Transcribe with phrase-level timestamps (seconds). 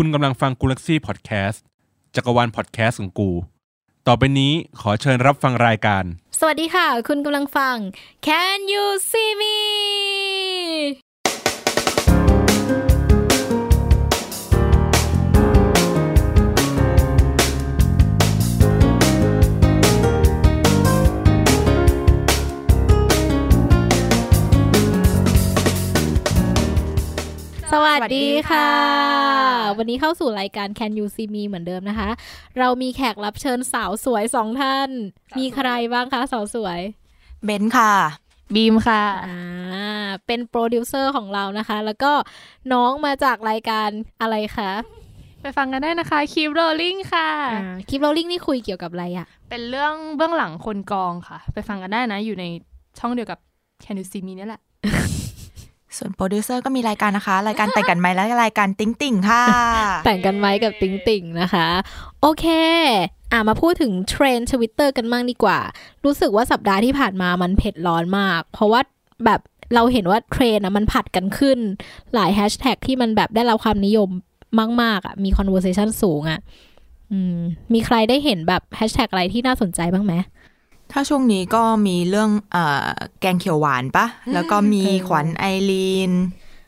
[0.00, 1.64] คุณกำลังฟังกูลักซี่พอดแคสต์
[2.14, 3.30] จักรวาลพอดแคสต์ของกู
[4.06, 6.04] ต่อไปนี้ขอเชิญรับฟังรายการ
[6.38, 7.76] สวัสดีค่ะ คุณกำลังฟัง
[8.26, 9.56] Can you see me
[27.72, 28.70] สวัสดีค่ะ
[29.78, 32.08] วันนี้เข้าสู่รายการ Can You See Me เหมือนเดิมนะคะ
[32.58, 34.88] เรามีแขกรับเชิญสาวสวยสองท่าน
[35.38, 36.80] มีใครบ้างคะสาวสวย
[37.44, 37.92] เบนซ์ค่ะ
[38.54, 42.12] บีมค่ะ อ่า เป็นโปรดิวเซอร์ของเรานะคะ แล้วก็
[42.72, 43.88] น้องมาจากรายการ
[44.20, 44.70] อะไรคะ
[45.42, 52.44] ไปฟังกันได้นะคะ Keep Rolling ค่ะอ่า Keep Rolling นี่คุยเกี่ยวกับอะไรอะเป็นเรื่องเบื้องหลังคนกองค่ะ ไปฟังกันได้นะอยู่ใน
[52.98, 53.38] ช่องเดียวกับ
[53.84, 54.62] Can You See Me นี่แหละ
[55.98, 59.44] ส่วนโปรดิวเซอร์ก็มีรายการนะคะ รายการแต่งกันไหมและรายการติ๊งติ่งค่ะ
[60.04, 61.66] แต่งกันไหมกับติ๊งติ่งนะคะ
[62.20, 62.46] โอเค
[63.32, 65.58] อ่ามาพูดถึงเทรนด์ทวิตเตอร์กันบ้างดีกว่า
[66.04, 68.80] รู้สึกว่าสัปดาห์ที่ผ่านมามันเผ็ดร้อนมาก เพราะว่า
[69.24, 69.40] แบบ
[69.74, 71.58] เราเห็นว่าเทรนด์อะมันผลัดกันขึ้น
[72.14, 74.08] หลายแฮชแท็กที่มันแบบได้รับความนิยม
[74.82, 76.40] มาก ๆอะมี conversation สูงอะ
[77.12, 77.38] อืม
[77.72, 80.14] มีใครได้เห็นแบบแฮชแท็กอะไรที่น่าสนใจบ้างไหม
[80.92, 82.88] ถ้าช่วงนี้ก็มีเรื่องเอ่อ
[83.20, 86.12] แกงเขียวหวานปะ แล้วก็มีเออขวัญไอรีน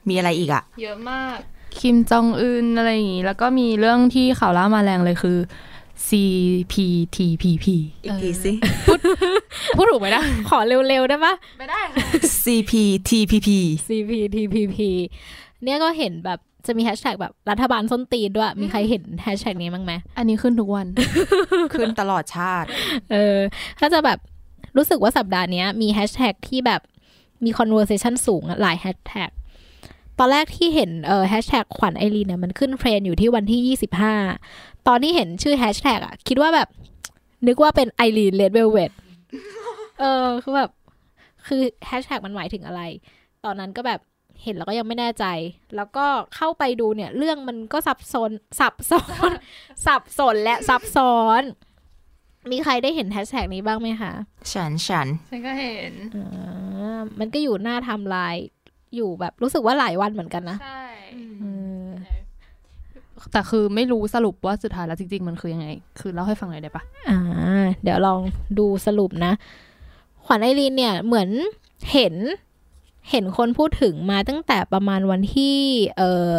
[0.08, 1.38] มีอะไรอีกอะเยอะมาก
[1.78, 5.38] คิมจองอึนอะไรอย่างงี้ แล้วก็มีเรื่องที่ข่าวล่ามาแรงเลยคือ
[6.08, 7.66] CPTPP
[8.04, 8.52] อีกทีสิ
[9.76, 10.58] พูดถูกไหมนะ ขอ
[10.88, 12.04] เร็วๆได้ปะไม่ได้ค่ะ
[12.44, 13.48] CPTPP
[13.88, 14.78] CPTPP
[15.62, 20.86] เนี่ยก็เห็นแบบ จะมีแฮชแท็กแบบรัฐบาลส้นตีนด้วย มีใครเห็นแฮชแท็กนี้บ้างไหม อันนี้ขึ้นทุกวัน
[21.72, 22.68] ขึ้นตลอดชาติ
[23.12, 23.36] เออ
[23.78, 24.18] ถ้าจะแบบ
[24.76, 26.80] รู้สึกว่าสัปดาห์เนี้ยมีแฮชแท็กที่แบบ
[27.44, 29.30] มี conversation สูงอะหลายแฮชแท็ก
[30.18, 34.14] ตอนแรกที่เห็นเออแฮชแท็กขวัญไอรีนเนี่ยมันขึ้นเทรนด์อยู่ที่วันที่ยี่สิบห้า
[34.88, 36.68] ตอนที่เห็นชื่อแฮชแท็กอะคิดว่าแบบ
[37.46, 38.78] นึกว่าเป็นไอรีน Red Velvet
[40.00, 40.70] เออคือแบบ
[41.46, 42.82] คือแฮชแท็กมันหมายถึงอะไร
[43.44, 44.00] ตอนนั้นก็แบบ
[44.42, 45.24] เห็นแล้วก็ยังไม่แน่ใจ
[45.76, 46.06] แล้วก็
[46.36, 49.30] เข้าไปดูเนี่ย เรื่องมันก็ซับซ้อนสับซ้อน
[49.86, 51.42] สับสนและซับซ้อน
[52.50, 54.12] มีใครได้เห็นแฮชแท็กนี้บ้างไหมคะ
[54.52, 58.36] ฉันฉันฉันก็เห็นอ่ามันก็อยู่หน้าไทำลาย
[58.94, 60.84] อยู่แบบรู้สึกว่าหลายวันเหมือนกันนะ ใช่
[61.40, 61.44] เอ
[61.86, 61.88] อ
[63.32, 65.66] แต่คือไม่รู้สรุปว่าสุดท้ายแล้วจริง ๆ มันคือยังไง
[66.00, 67.18] คือเล่าให้ฟังหน่อยได้ปะอ่า
[67.82, 68.20] เดี๋ยวลอง
[68.58, 69.32] ดูสรุปนะ
[70.24, 71.28] ขวัญไอรีนเนี่ยเหมือน
[71.92, 72.14] เห็น
[73.10, 75.56] เห็นคนพูดถึงมาตั้งแต่ประมาณวันที่
[75.98, 76.32] เอ่อ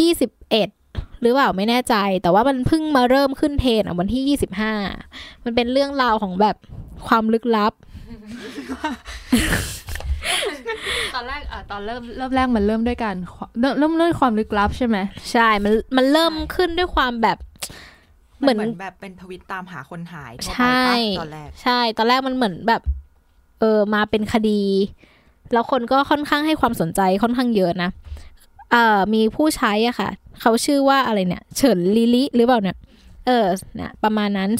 [0.00, 0.68] ยี่สิบเอ็ด
[1.20, 4.72] หรือเปล่าไม่แน่ใจ แต่ว่ามันเพิ่งมาเริ่มขึ้นเทรนด์อะวันที่ยี่สิบห้า
[5.44, 6.56] มันเป็นเรื่องราวของแบบ
[7.06, 7.72] ความลึกลับ
[11.14, 13.16] ตอนแรกอะตอนเริ่มเริ่มแรกมันเริ่มด้วยการ
[13.60, 14.96] เริ่มเริ่มด้วยความลึกลับใช่ไหม
[15.32, 17.38] ใช่ มันมันเริ่มขึ้นด้วยความแบบ
[18.40, 22.82] เหมือนเหมือนแบบเป็นทวิตตามหาคนหายทั่วใช่ไปปะตอนแรก ใช่ ตอนแรกมันเหมือนแบบ
[23.60, 24.62] เออมาเป็นคดี
[25.52, 27.90] แล้วคนก็ค่อนข้างให้ความสนใจค่อนข้างเยอะนะ
[28.70, 30.10] เอ่อมีผู้ใช้อะค่ะ
[30.40, 32.76] เขาชื่อว่าอะไรเนี่ย เฉินลิลิหรือเปล่าเนี่ย
[33.26, 33.46] เออ
[33.80, 34.50] นะประมาณนั้น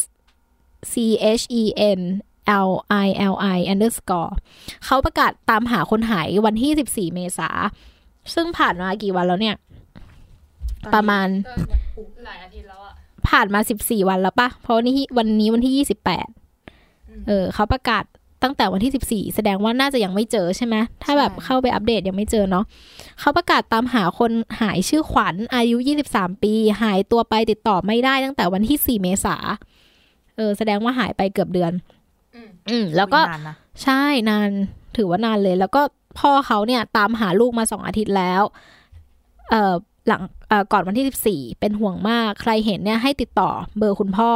[0.92, 0.94] C
[1.40, 1.62] H E
[1.98, 2.00] N
[2.68, 2.70] L
[3.06, 4.32] I L I underscore
[4.84, 7.50] เขาประกาศตามหาคนหายวันที่ 14 เมษา
[8.34, 9.56] ซึ่งผ่านมากี่วันแล้วเนี่ย
[10.94, 11.28] ประมาณ
[12.26, 12.92] หลายอาทิตย์แล้วอะ
[13.28, 16.28] ผ่านมาสิบสี่วันแล้วปะเพราะวันนี้วันนี้วันที่ยี่สิบแปด
[17.26, 18.04] เออ เขาประกาศ
[18.44, 22.64] ตั้งแต่วันที่สิบสี่แสดงว่าน่าจะยังไม่เจอใช่ไหมถ้าแบบใช่เข้าไปอัปเดตยังไม่เจอเนาะ
[23.20, 29.36] เขาประกาศตามหาคนหายชื่อขวัญอายุยี่สิบสามปี หายตัวไปติดต่อไม่ได้ตั้งแต่วันที่สี่เมษา
[30.36, 31.72] เออแสดงว่าหายไปเกือบเดือน
[32.34, 34.48] อืมอืมแล้วก็นานนะใช่นาน
[34.96, 35.82] ถือว่านานเลย แล้วก็
[36.18, 38.42] พ่อเขาเนี่ยตามหาลูกมาสองอาทิตย์แล้ว
[39.50, 39.74] เอ่อ
[40.08, 44.32] หลังเอ่อ ก่อนวันที่สิบสี่เป็นห่วงมาก ใครเห็นเนี่ยให้ติดต่อเบอร์คุณพ่อ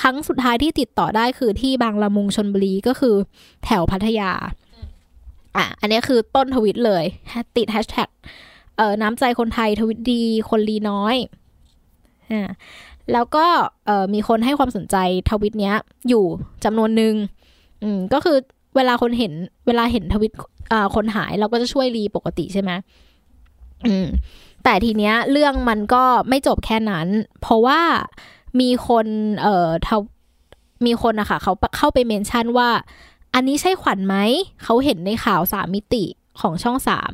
[0.00, 3.14] ครั้งสุดท้ายที่ติดต่อได้คือที่บางละมุงชนบุรีก็คือ
[3.64, 4.30] แถวพัทยา
[5.56, 7.04] อะ อันนี้คือต้นทวิตเลย
[7.56, 8.08] ติดแฮชแท็ก
[8.76, 11.16] เออน้ำใจคนไทยทวิตดีคนลีน้อย
[12.30, 12.42] อ่า
[13.12, 13.46] แล้วก็
[13.86, 14.96] เออมีคนให้ความสนใจ
[15.30, 15.76] ทวิตเนี้ย
[16.08, 16.24] อยู่
[16.64, 17.14] จำนวนหนึ่ง
[17.82, 18.36] อืมก็คือ
[18.76, 19.32] เวลาคนเห็น
[19.66, 20.32] เวลาเห็นทวิต
[20.72, 22.70] อ่าคนหายเราก็จะช่วยรีปกติใช่ไหม
[23.86, 24.06] อืม
[24.64, 27.06] แต่ทีเนี้ยเรื่องมันก็ไม่จบแค่นั้น
[27.40, 27.80] เพราะว่า
[28.60, 29.06] มีคน
[29.42, 29.88] เอ่อท
[30.86, 32.68] มีคนอะค่ะเขาเข้าไปเมนชั่นว่า
[33.34, 34.16] อันนี้ใช่ขวัญไหม
[34.62, 36.04] เขาเห็นในข่าวสามมิติ
[36.40, 37.10] ของช่องสาม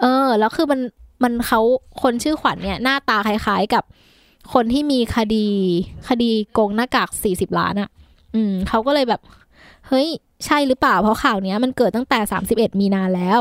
[0.00, 0.80] เออ แล้วคือมัน
[1.22, 1.60] มันเขา
[2.02, 3.84] คนชื่อขวัญเนี่ย หน้าตาคล้ายๆกับ
[4.52, 5.46] คนที่มีคดี
[6.08, 7.90] คดีโกงหน้ากากสี่สิบล้านอะ
[8.34, 9.20] อืมเขาก็เลยแบบ
[9.88, 10.08] เฮ้ย
[10.44, 13.40] ใช่หรือเปล่า เพราะข่าวเนี้ยมันเกิดตั้งแต่สามสิบเอ็ดมีนาแล้ว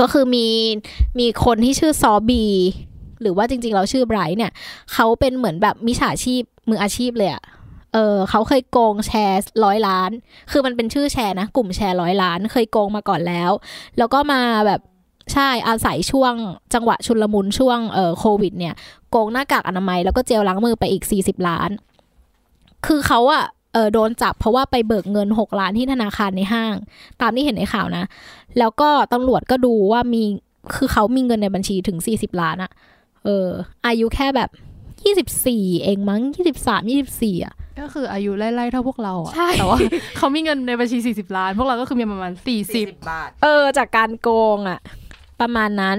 [0.00, 0.46] ก็คือมี
[1.18, 2.44] มีคนที่ชื่อซอบี
[3.20, 4.52] หรือว่าจริง ๆ เราชื่อไบรท์เนี่ย
[4.92, 7.42] เขาเป็นเหมือนแบบมิจฉาชีพมืออาชีพเลยอะ
[7.92, 10.10] เออเขาเคยโกงแชร์ร้อยล้าน
[10.50, 13.50] คือมันเป็นชื่อแชร์นะ กลุ่มแชร์ร้อยล้าน เคยโกงมาก่อนแล้ว
[13.98, 14.80] แล้วก็มาแบบ
[15.32, 16.34] ใช่อาศัยช่วง
[16.74, 18.74] จังหวะชุลมุนช่วงเอ่อโควิดเนี่ย
[19.10, 21.70] โกงหน้ากากอนามัยแล้วก็เจลล้างมือไปอีก 40 ล้าน
[22.86, 23.44] คือเขาอะ
[23.76, 26.74] เออโดนจับเพราะว่าไปเบิกเงิน 6 ล้านที่ธนาคารในห้าง
[27.20, 28.04] ตามที่เห็นในข่าวนะ
[28.58, 30.22] แล้วก็ตำรวจก็ดูว่ามี
[30.76, 32.70] คือเขามีเงินในบัญชีถึง 40 ล้านอะ
[33.24, 33.48] เออ
[33.86, 34.50] อายุแค่แบบ
[35.16, 36.22] 24 เองมั้ง
[36.58, 39.78] 23 24อะก็คืออายุไล่ๆเท่าพวกเราอะใช่แต่ว่า
[40.16, 42.32] เขามีเงินในบัญชี 40 ล้าน พวกเราก็คือมีประมาณ
[42.66, 44.80] 40 บาท เออ จากการโกงอะ
[45.40, 45.98] ประมาณนั้น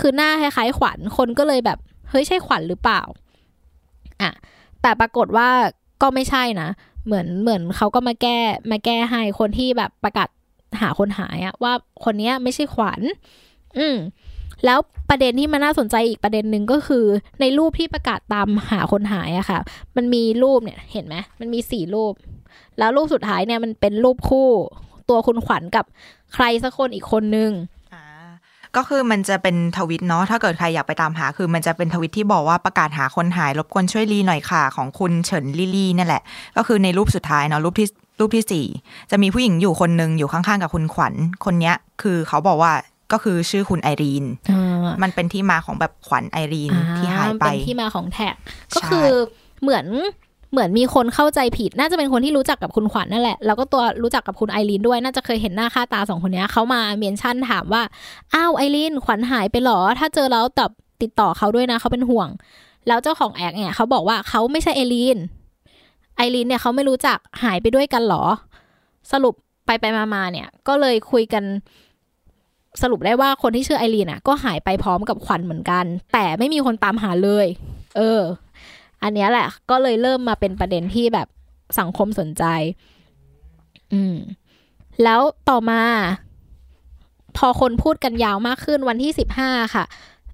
[0.00, 1.78] คือหน้าคล้ายๆขวัญคนก็เลยแบบ
[2.10, 3.02] เฮ้ยใช่ขวัญหรือเปล่า
[4.22, 4.32] อะ
[4.82, 5.48] แต่ปรากฏว่า
[6.02, 6.68] ก็ไม่ใช่นะ
[7.08, 8.38] เหมือนเหมือนเขาก็มาแก้
[8.70, 10.28] มาแก้ให้คนที่แบบประกาศ
[10.80, 11.72] หาคนหายอะว่า
[12.04, 13.00] คนเนี้ยไม่ใช่ขวัญ
[13.78, 13.96] อืม
[14.64, 14.78] แล้ว
[15.10, 17.04] ประเด็นที่มันน่าสนใจอีกประเด็นหนึ่งก็คือ
[17.40, 19.58] ในรูปที่ประกาศตามหาคนหายอะค่ะ
[19.96, 22.12] มันมีรูปเนี่ยเห็นไหมมันมีสี่รูป
[22.78, 24.48] แล้วรูปสุดท้ายเนี่ยมันเป็นรูปคู่
[25.08, 25.84] ตัวคุณขวัญกับ
[26.34, 27.77] ใครสักคนอีกคนนึงอ่า
[28.76, 36.22] ก็คือมันจะเป็นทวิตเนาะถ้าเกิดใครอยากไปตามหา คือมันจะเป็นทวิตที่บอกว่าประกาศหาคนหายรบกวนช่วยรีหน่อยค่ะ ของคุณเฉินลี่ลี่นั่นแหละ
[36.56, 37.88] ก็คือในรูปสุดท้ายเนาะรูปที่
[38.20, 38.66] รูปที่สี่
[39.10, 42.72] จะมีผู้หญิงอยู่คนหนึ่งอยู่ข้างๆกับคุณขวัญคนเนี้ย คือเขาบอกว่า
[43.12, 44.24] ก็คือชื่อคุณไอรีน
[45.02, 48.34] มันเป็นที่มาของแบบขวัญไอรีนที่หายไปเป็นที่มาของแท็ก
[48.74, 49.08] ก็ใช่คือ
[49.62, 49.86] เหมือน
[50.52, 57.82] เหมือนมีคนเข้าใจผิด น่าจะเป็นคนที่รู้จักกับคุณขวัญนั่นแหละ แล้วก็ตัวรู้จักกับคุณไอรีนด้วย น่าจะเคยเห็นหน้าค่าตาสองคนนี้เขามา mention ถามว่า
[58.34, 60.70] อ้าวไอรีนขวัญหายไปหรอ ถ้าเจอแล้วตับ
[61.02, 62.28] ติดต่อเขาด้วยนะเขาเป็นห่วง
[62.88, 65.18] แล้วเจ้าของแอคเนี่ยเขาบอกว่าเขาไม่ใช่ไอรีน
[66.16, 68.24] ไอรีนเนี่ยเขาไม่รู้จักหายไปด้วยกันหรอ
[69.12, 69.34] สรุป
[69.66, 71.44] ไปไปมามาเนี่ย ก็เลยคุยกัน
[72.82, 77.46] สรุปได้ว่าคนที่ชื่อไอรีนอะ ก็หายไปพร้อมกับขวัญเหมือนกัน แต่ไม่มีคนตามหาเลย
[77.96, 78.20] เออ
[79.02, 81.28] อันเนี้ยแหละ ก็เลยเริ่มมาเป็นประเด็นที่แบบ
[81.78, 82.44] สังคมสนใจ
[83.92, 84.16] อืม
[85.04, 85.82] แล้วต่อมา
[87.36, 89.84] พอคนพูดกันยาวมากขึ้นวันที่สิบห้าค่ะ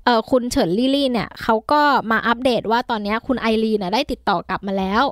[0.05, 5.05] เออคุณเฉินลี่ลี่เนี่ยเขาก็มาอัปเดตว่าตอนเนี้ยคุณไอรีนน่ะได้ติดต่อกลับมาแล้ว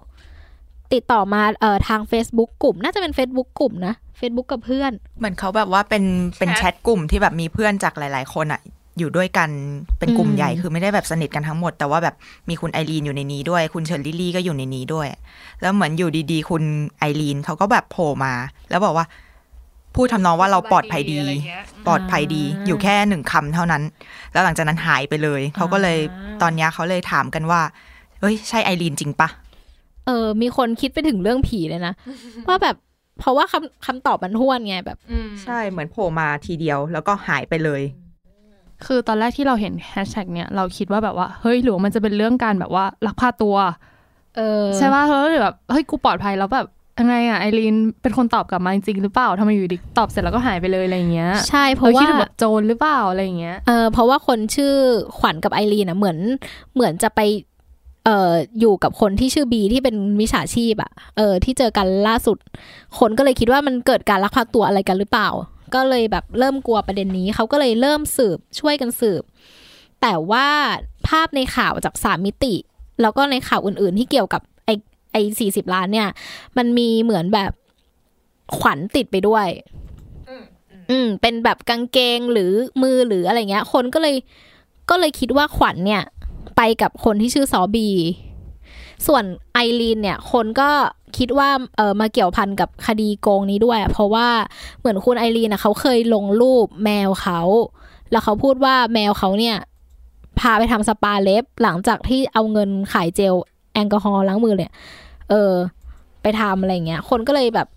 [0.93, 6.04] ติดต่อมาเอ่อทาง Facebook กลุ่ม น่าจะเป็น Facebook กลุ่มนะ Facebook กับเพื่อน เหมือนเขาแบบว่าเป็น
[6.38, 8.60] เป็นแชทกลุ่มที่แบบมีเพื่อนจากหลาย ๆ คนอะ
[8.98, 9.50] อยู่ด้วยกัน
[9.98, 12.14] เป็นกลุ่มอืมใหญ่คือไม่ได้แบบสนิทกันทั้งหมด แต่ว่าแบบ
[12.48, 15.08] มีคุณไอรีนอยู่ในนี้ด้วย คุณเฉินลี่ลี่ก็อยู่ในนี้ด้วย
[15.60, 16.62] แล้วเหมือนอยู่ดีๆ คุณ
[16.98, 18.32] ไอรีนเขาก็แบบโผล่มา
[18.70, 19.06] แล้วบอกว่า
[19.94, 23.82] พูดทำนองว่าเราปลอดภัยดีอะไรเงี้ยปลอดภัยดีอ่าอยู่แค่หนึ่งคำเท่านั้น
[24.32, 27.60] แล้วหลังจากนั้นหายไปเลยเขาก็เลยอ่าตอนเนี้ยเขาเลยถามกันว่า
[28.20, 29.28] เอ้ยใช่ไอรีนจริงปะ
[30.06, 31.94] เออ มีคนคิดไปถึงเรื่องผีเลยนะ
[32.48, 32.76] ว่าแบบ
[33.18, 37.82] เพราะว่าคำคำตอบมันห้วนไงแบบอืมใช่เหมือนโผล่มาทีเดียวแล้วก็หายไปเลย
[38.87, 43.56] คือตอนแรกที่เราเห็นแฮชแท็กเนี่ยเราคิดว่าแบบว่าเฮ้ยหรือว่ามันจะเป็นเรื่องการแบบว่าลักพาตัว
[44.37, 46.67] เออใช่ป่ะเฮ้ยแบบเฮ้ยกูปลอดภัยแล้วแบบ
[46.99, 54.75] ยังไงอะไอรีนเป็นคนตอบกลับมาจริงๆหรือเปล่าทำไมอยู่ดีตอบเสร็จแล้วก็หายไปเลยอะไรอย่างเงี้ยใช่เพเฮ้ราะยคิดว่าถึงแบบโจรหรือเปล่าอะไรอย่างเงี้ยเออเพราะว่าคนชื่อ
[55.19, 56.19] ขวัญกับไอรีนอะเหมือน
[56.75, 57.20] เหมือนจะไป
[58.05, 62.38] เอ่ออยู่กับคนที่ชื่อบีที่เป็นมิจฉาชีพอะเออที่เจอกันล่าสุด
[62.99, 65.28] คนก็เลยคิดว่ามันเกิดการลักพาตัวอะไรกันหรือเปล่า
[65.74, 69.22] ก็เลยแบบเริ่มกลัวประเด็นนี้ เขาก็เลยเริ่มสืบช่วยกันสืบ
[70.02, 70.46] แต่ว่า
[71.08, 72.54] ภาพในข่าวจากสามมิติ
[73.00, 74.70] แล้วก็ในข่าวอื่น ๆ ที่เกี่ยวกับไอ
[75.12, 76.08] ไอสี่สิบล้านเนี่ย
[76.56, 77.52] มันมีเหมือนแบบ
[78.58, 79.49] ขวัญติดไปด้วย
[80.90, 84.16] อืม เป็นแบบกางเกงหรือมือหรืออะไรเงี้ย คนก็เลย
[84.90, 86.02] ก็เลยคิดว่าขวัญเนี่ย
[86.56, 87.88] ไปกับคนที่ชื่อซอบี
[89.06, 90.70] ส่วนไอรีนเนี่ย คนก็
[91.19, 94.28] คิดว่าเออมาเกี่ยวพันกับคดีโกงนี้ด้วยอะเพราะว่า
[94.78, 97.40] เหมือนคุณไอรีนนะเขาเคยลงรูปแมวเขา
[98.11, 99.57] แล้วเขาพูดว่าแมวเขาเนี่ย
[100.40, 103.35] พาไปทำสปาเล็บ หลังจากที่เอาเงินขายเจล
[103.75, 104.73] แอลกอฮอล์ล้างมือเนี่ย
[105.31, 105.52] เออ
[106.23, 107.69] ไปทำอะไรเงี้ย คนก็เลยแบบ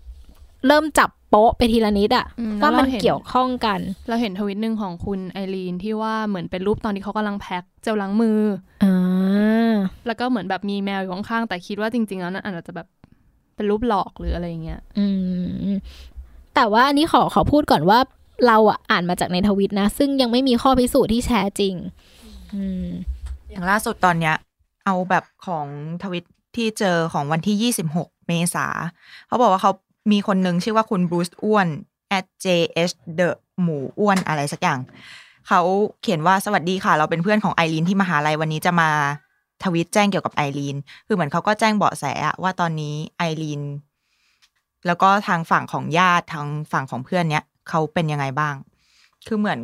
[0.66, 8.40] เริ่มจับโป๊ะไปทีละนิดอะอืมว่ามันแล้วเราเห็นเกี่ยวข้องกัน เราเห็นทวิตหนึ่งของคุณไอรีนที่ว่าเหมือนเป็นรูปตอนที่เขากำลังแพ็คเจลล้างมือ
[8.84, 9.74] อ่า
[10.06, 12.86] แล้วก็เหมือนแบบมีแมวอยู่ข้างๆแต่คิดว่าจริง ๆ แล้วนั่นอาจจะแบบ
[13.56, 15.06] เป็นรูปหลอกหรืออะไรอย่างเงี้ย อื
[15.68, 15.70] ม
[16.54, 17.98] แต่ว่าอันนี้ขอขอพูดก่อนว่า
[18.46, 21.74] เราอะอ่านมาจากในทวิตนะ ซึ่งยังไม่มีข้อพิสูจน์ที่แท้จริง
[22.54, 22.86] อืม
[23.50, 24.34] อย่างล่าสุดตอนเนี้ย
[24.84, 25.66] เอาแบบของ
[26.02, 26.24] ทวิต
[26.56, 28.66] ที่เจอของวันที่26เมษา
[29.26, 29.72] เขาบอกว่าเขา
[30.12, 31.68] มีคนหนึ่งชื่อว่าคุณบรูซอ้วน
[32.18, 33.28] at jh the
[33.62, 34.80] หมูอ้วนอะไรสักอย่าง
[35.48, 35.60] เขา
[36.02, 38.90] เขียนว่าสวัสดีค่ะ เราเป็นเพื่อนของไอรีนที่มหาลัยวันนี้จะมา
[39.64, 42.04] ทวิตแจ้งเกี่ยวกับไอรีน คือเหมือนเขาก็แจ้งเบาะแส
[42.42, 43.62] ว่าตอนนี้ไอรีน
[44.86, 48.54] แล้วก็ทางฝั่งของญาติทางฝั่งของเพื่อนเนี้ยเขาเป็นยังไงบ้าง
[49.26, 49.60] คือเหมือน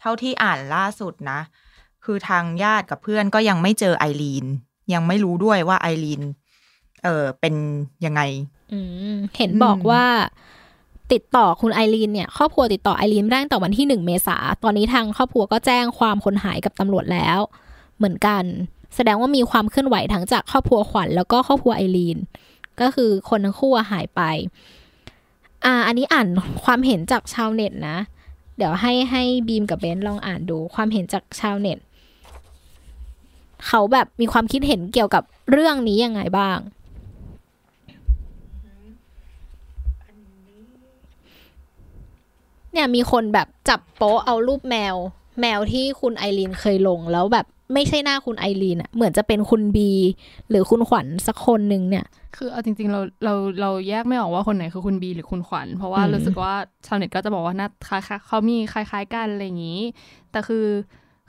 [0.00, 1.40] เท่าที่อ่านล่าสุดนะ
[2.04, 4.46] คือทางญาติกับเพื่อนก็ยังไม่เจอไอรีน
[4.92, 6.22] ยังไม่รู้ด้วยว่าไอรีน
[7.04, 7.54] เออเป็น
[8.04, 8.20] ยังไง
[8.72, 8.78] อื
[9.14, 10.04] มเห็นบอกว่า
[11.12, 17.38] ติดต่อคุณไอรีนเนี่ยครอบครัวติดต่อไอรีนไม่ได้ตั้งแต่วันที่หนึ่งเมษาตอนนี้ทางครอบครัวก็แจ้งความคนหายกับตำรวจแล้ว
[18.00, 18.44] เหมือนกัน
[18.96, 22.18] แสดงว่ามีความเคลื่อนไหวทั้งจากครอบครัวขวัญแล้วก็ครอบครัวไอรีน
[22.80, 24.20] ก็คือคนทั้งคู่หายไป
[25.64, 26.28] อ่า อันนี้อ่าน
[26.64, 27.96] ความเห็นจากชาวเน็ตนะ
[28.56, 31.78] เดี๋ยวให้ให้บีมกับเบนซ์ลองอ่านดูความเห็นจากชาวเน็ต
[33.66, 36.58] เขาแบบมีความคิดเห็นเกี่ยวกับเรื่องนี้ยังไงบ้าง
[42.72, 44.94] เนี่ยมีคนแบบจับโป๊ะเอารูปแมว
[45.40, 49.90] แมวที่คุณไอรีนเคยลงแล้วแบบ ไม่ใช่หน้าคุณไอรีนอะเหมือนจะเป็นคุณบี
[50.50, 52.04] หรือคุณขวัญสักคนหนึ่งเนี่ย
[52.36, 56.54] คือเอาจริงๆเราเราเราแยกไม่ออกว่าคนไหนคือคุณบีหรือคุณขวัญ เพราะว่าอืมรู้สึกว่า
[56.86, 59.80] ชาวเน็ตก็จะบอกว่าหน้าคล้ายๆเขามีคล้าย ๆกันอะไรอย่างนี้
[60.30, 60.66] แต่คือ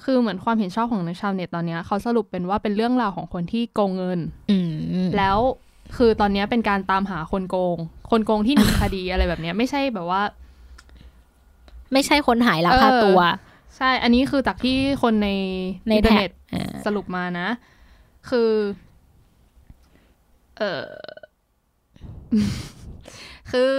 [0.03, 4.19] คือเหมือนความเห็นชอบของชาวเน็ตตอนเนี้ยเขาสรุปเป็นว่าเป็นเรื่องราวของคนที่โกงเงิน
[4.51, 4.57] อื
[5.05, 5.37] มแล้ว
[5.97, 7.77] คือตอนเนี้ยเป็นการตามหาคนโกง
[8.11, 10.21] คนโกงที่หนีคดีอะไรแบบเนี้ยไม่ใช่แบบว่า
[11.93, 13.19] ไม่ใช่คนหายลักพาตัว เออ
[13.77, 15.29] ใช่ อันนี้คือจากที่คนใน
[15.87, 17.47] ในอินเทอร์แท็เน็กตอ่าสรุปมานะ
[18.29, 18.51] คือ
[20.57, 20.83] เออ
[23.51, 23.73] คือ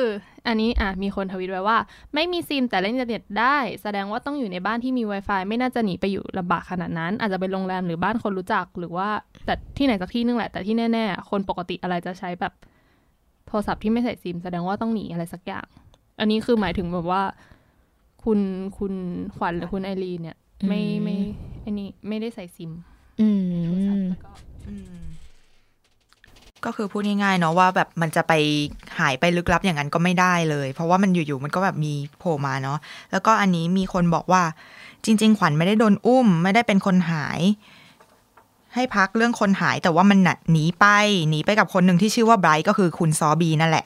[0.47, 1.79] อันนี้อะมีคนทวิตไว้ว่า
[2.15, 9.09] ไม่มีซิมแต่เล่นอินเทอร์เน็ตได้ แสดงว่าต้องอยู่ในบ้านที่มี Wi-Fi ไม่น่าจะหนีไปอยู่ลำบากขนาดนั้น อาจจะเป็นโรงแรมหรือบ้านคนรู้จักหรือว่า
[9.45, 12.53] แต่ที่ไหนสักที่นึงแหละ แต่ที่แน่ ๆ คนปกติอะไรจะใช้แบบ
[13.47, 15.67] โทรศัพท์ที่ไม่ใส่ซิม แสดงว่าต้องหนีอะไรสักอย่าง
[16.21, 17.23] อันนี้คือหมายถึงแบบว่า
[18.25, 18.38] คุณ
[18.79, 18.93] คุณ
[19.37, 20.37] ขวัญหรือคุณไอรีนเนี่ย
[20.69, 21.17] ไม่ไม่
[21.64, 22.71] อันนี้ไม่ได้ใส่ซิม
[23.21, 23.29] อื
[23.64, 24.31] โทรศัพมท์แล้วก็
[24.69, 25.02] อืม
[26.64, 28.33] ก็คือพูดง่ายๆเนาะว่าแบบมันจะไป
[28.99, 32.79] หายไปลึกลับอย่างนั้นก็ไม่ได้เลย เพราะว่ามันอยู่ๆมันก็แบบมีโผล่มาเนาะ
[33.12, 34.43] แล้วก็อันนี้มีคนบอกว่า
[35.05, 37.41] จริง ๆ ขวัญไม่ได้โดนอุ้ม ไม่ได้เป็นคนหาย
[38.75, 40.87] ให้พักเรื่องคนหายแต่ว่ามันน่ะหนีไป
[41.29, 43.85] หนีไปกับคนหนึ่งที่ชื่อว่าไบรท์ก็คือคุณซอบีนั่นแหละ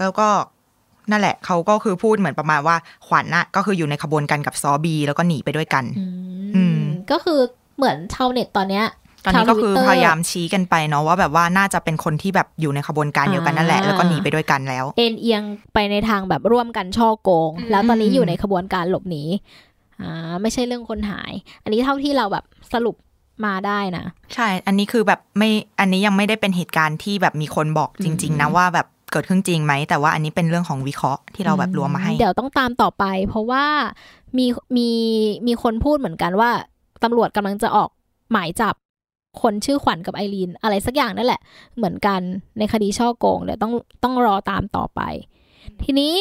[0.00, 0.28] แล้วก็
[1.10, 5.84] นั่นแหละเขาก็คือพูดเหมือนประมาณว่าขวัญน่ะก็คืออยู่ในขบวนการกับซอบี แล้วก็หนีไปด้วยกัน
[6.56, 6.78] อืม
[7.10, 7.40] ก็คือ
[7.76, 8.86] เหมือนชาวเน็ตตอนเนี้ย
[9.24, 15.42] ตอนนี้ก็คือชว Twitter พยายามชี้กันไปเนาะว่าแบบว่าน่าจะเป็นคนที่แบบอยู่ในขบวนการเดียวกันนั่นแหละอ่าแล้วก็หนีไปด้วยกันแล้ว เอ็นเอียง
[15.74, 19.22] ไปในทางแบบร่วมกันช่อโกง แล้วตอนนี้อืมอยู่ในขบวนการหลบหนี
[20.00, 21.32] อ่าไม่ใช่เรื่องคนหาย
[21.62, 22.44] อันนี้เท่าที่เราแบบ
[22.74, 22.96] สรุป
[23.46, 33.64] มาได้นะ ใช่ อันนี้คือแบบไม่ อันนี้ยังไม่ได้เป็นเหตุการณ์ที่แบบมีคนบอกจริง ๆ นะว่าแบบ เกิดขึ้นจริงไหม แต่ว่าอันนี้เป็นเรื่องของวิเคราะห์ที่เราแบบรวมมาให้ เดี๋ยวต้องตามต่อไป เพราะว่า
[34.38, 34.46] มี
[34.76, 34.90] มี
[35.46, 36.50] มีคนพูดเหมือนกันว่า
[37.02, 37.90] ตำรวจกำลังจะออก
[38.32, 38.74] หมายจับ
[39.42, 41.40] คนชื่อขวัญกับไอรีนอะไรสักอย่างนั่นแหละ
[41.76, 42.20] เหมือนกัน
[42.58, 45.00] ในคดีช่อโกงเดี๋ยวต้องต้องรอตามต่อไป
[45.84, 46.12] ทีนี้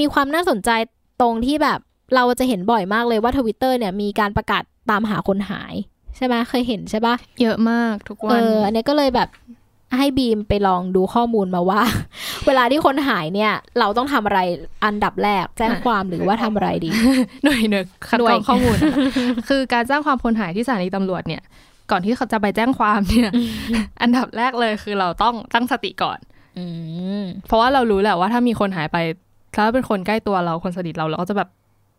[0.00, 0.70] มีความน่าสนใจ
[1.20, 1.78] ตรงที่แบบ
[2.14, 5.74] เราจะเห็นบ่อยมากเลยว่าทวิตเตอร์เนี่ยมีการประกาศตามหาคนหาย
[6.16, 9.28] ใช่ไหมเคยเห็นใช่ปะเยอะมากทุกเอวันออันนี้ก็เลยแบบ
[9.98, 11.82] ให้บีมไปลองดูข้อมูลมาว่า
[12.46, 14.40] เวลาที่คนหายเนี่ย เราต้องทำอะไร
[14.84, 16.90] อันดับแรกแจ้งความหรือว่าทำอะไรดี
[17.44, 18.96] หน่วยหนึ่งคัดหน่กวยรองข้อมูลอะ
[19.48, 21.42] คือการแจ้งความคนหายที่สถานีตำรวจเนี่ย
[21.90, 23.30] ก่อนที่เขาจะไปแจ้งความเนี่ย
[24.02, 26.18] อันดับแรกเลยคือเราต้องตั้งสติก่อน
[26.58, 26.64] อื
[27.20, 28.96] มเพราะว่าเรารู้แหละว่าถ้ามีคนหายไป
[29.54, 31.48] ถ้าเป็นคนใกล้ตัวเราคนสนิทเราเราก็จะแบบ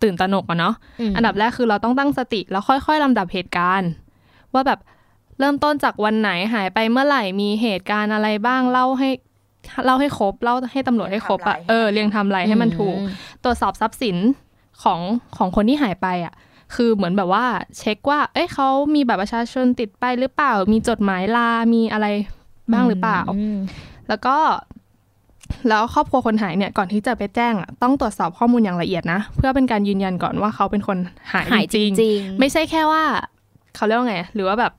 [0.04, 0.76] ตื่นตระหนกอะเนาะ
[1.16, 3.92] อันดับแรกคือเราต้องตั้งสติแล้วค่อย ๆลำดับเหตุการณ์
[4.54, 4.80] ว่าแบบ
[5.40, 9.10] เริ่มต้นจากวันไหนหายไปเมื่อไหร่มีเหตุการณ์อะไรบ้างเล่าให้
[9.86, 12.96] เล่าให้ครบเล่าให้ตำรวจให้ครบอะเรียงไทม์ไลน์เออเรียงไทำไรให้มันถูก
[13.44, 14.18] ตรวจสอบทรัพย์สิน
[14.84, 15.00] ของ
[15.38, 16.34] ของคนที่หายไปอะ
[16.76, 17.46] คือเหมือนแบบว่า
[17.78, 22.08] เช็คว่า เอ้ยเขามีบัตรประชาชนติดไปหรือเปล่า มีจดหมายลา มีอะไร
[22.74, 23.20] บ้างหรือเปล่า
[23.56, 23.60] ม
[24.10, 24.38] แล้วก็
[25.70, 30.98] แล้วครอบครัวคนหายเนี่ยก่อนที่จะไปแจ้งอะต้องตรวจสอบข้อมูลอย่างละเอียดนะ เพื่อเป็นการยืนยันก่อนว่าเขาเป็นคน
[31.34, 33.04] หายหายจจริงริงๆไม่ใช่แค่ว่า
[33.76, 34.74] เขาเรียกว่าไง หรือว่าแบบ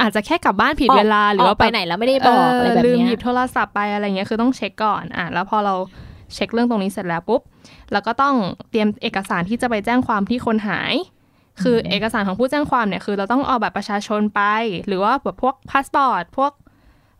[0.00, 5.74] อาจจะแค่กลับบ้านผิดเวลาหรือว่าไปไหนแล้วไม่ได้บอกอะไรแบบเนี้ย ลืมหยิบโทรศัพท์ไปอะไรเงี้ยคือต้องเช็คก่อนอะแล้วพอเรา
[6.34, 7.40] เช็คเรื่องตรงนี้เสร็จแล้วปุ๊บ
[7.92, 8.34] แล้วก็ต้อง
[8.70, 10.94] เตรียมเอกสารที่จะไปแจ้งความที่คนหาย
[11.62, 14.42] คือเอกสารของผู้แจ้งความเนี่ยคือเราต้องเอาบัตรประชาชนไป
[14.86, 16.52] หรือว่าแบบพวกพาสปอร์ตพวก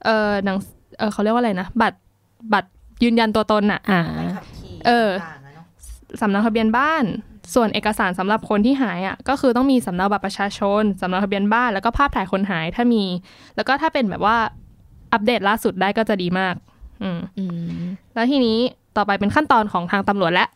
[0.04, 0.56] เออหนัง
[0.98, 1.98] เออเขาเรียกว่าอะไรนะบัตร
[2.52, 2.70] บัตร
[3.02, 4.00] ยืนยันตัวตนอะอ่า
[4.86, 5.08] เออ
[6.20, 7.04] สำเนาทะเบียนบ้าน
[7.54, 13.04] ส่วนเอกสารสำหรับคนที่หายอะก็คือต้องมีสำเนาบัตรประชาชนสำเนาทะเบียนบ้านแล้วก็ภาพถ่ายคนหายถ้ามี
[13.56, 14.36] แล้วก็ถ้าเป็นแบบว่า
[15.12, 16.54] อัปเดตล่าสุดได้ก็จะดีมาก
[17.02, 17.44] อืมอื
[17.78, 17.82] ม
[18.14, 18.58] แล้วทีนี้
[18.96, 20.48] ต่อไปเป็นขั้นตอนของทางตำรวจแล้ว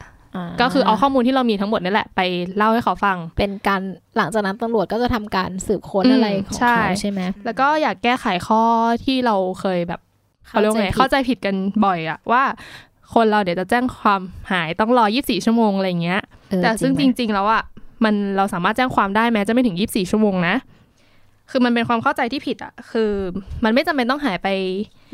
[0.42, 2.20] าก็คือเอาข้อมูลที่เรามีทั้งหมดนี่แหละไป
[2.56, 3.80] เล่าให้เขาฟัง เป็นการ
[4.16, 8.62] หลังจากนั้นตำรวจก็จะทำการสืบค้นอะไรของใช่เขาใช่ไหมแล้วก็อยากแก้ไขข้อ
[9.04, 10.00] ที่เราเคยแบบ
[10.46, 12.42] เขาเรียกว่าไงเข้าใจผิดกันบ่อยอะว่า
[13.14, 14.20] คนเราเดี๋ยวจะแจ้งความ
[14.52, 16.20] หายต้องรอ 24 ชั่วโมงอะไรเงี้ย
[16.50, 17.62] เออแต่ซึ่งจไหมริง ๆ แล้วอะ
[18.04, 20.54] มันเราสามารถแจ้งความได้แม้จะไม่ถึง 24 ชั่วโมงนะ
[21.50, 23.12] คือมันเป็นความเข้าใจที่ผิดอะคือ
[23.64, 24.48] มันไม่จำเป็นต้องหายไป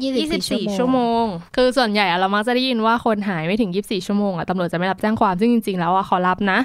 [0.05, 1.25] 24 ชั่วโมง
[1.57, 6.59] คือส่วนใหญ่อะเรามักจะได้ยินว่าคนหายไม่ถึง 24 ชั่วโมงอะตำรวจจะไม่รับแจ้งความซึ่งจริง ๆ แล้วอะเขารับนะ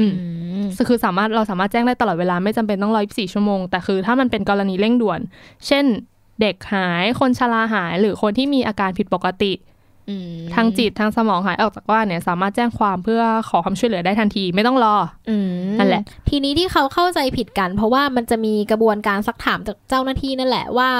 [0.00, 0.24] อืมอื
[0.64, 5.20] มคือสามารถเราสามารถแจ้งได้ตลอดเวลาไม่จำเป็นต้องรอ 24 ชั่วโมง แต่คือถ้ามันเป็นกรณีเร่งด่วน
[5.66, 5.84] เช่น
[6.40, 9.73] เด็กหายคนชราหายหรือคนที่มีอาการผิดปกติอืม
[10.54, 14.96] ทางจิตทางสมองหายออกจากบ้านเนี่ยสามารถแจ้งความเพื่อขอความช่วยเหลือได้ทันทีไม่ต้องรอ
[15.30, 20.90] อืมนั่นแหละ ทีนี้ที่เขาเข้าใจผิดกัน เพราะว่ามันจะมีกระบวนการซักถามจากเจ้าหน้าที่นั่นแหละว่า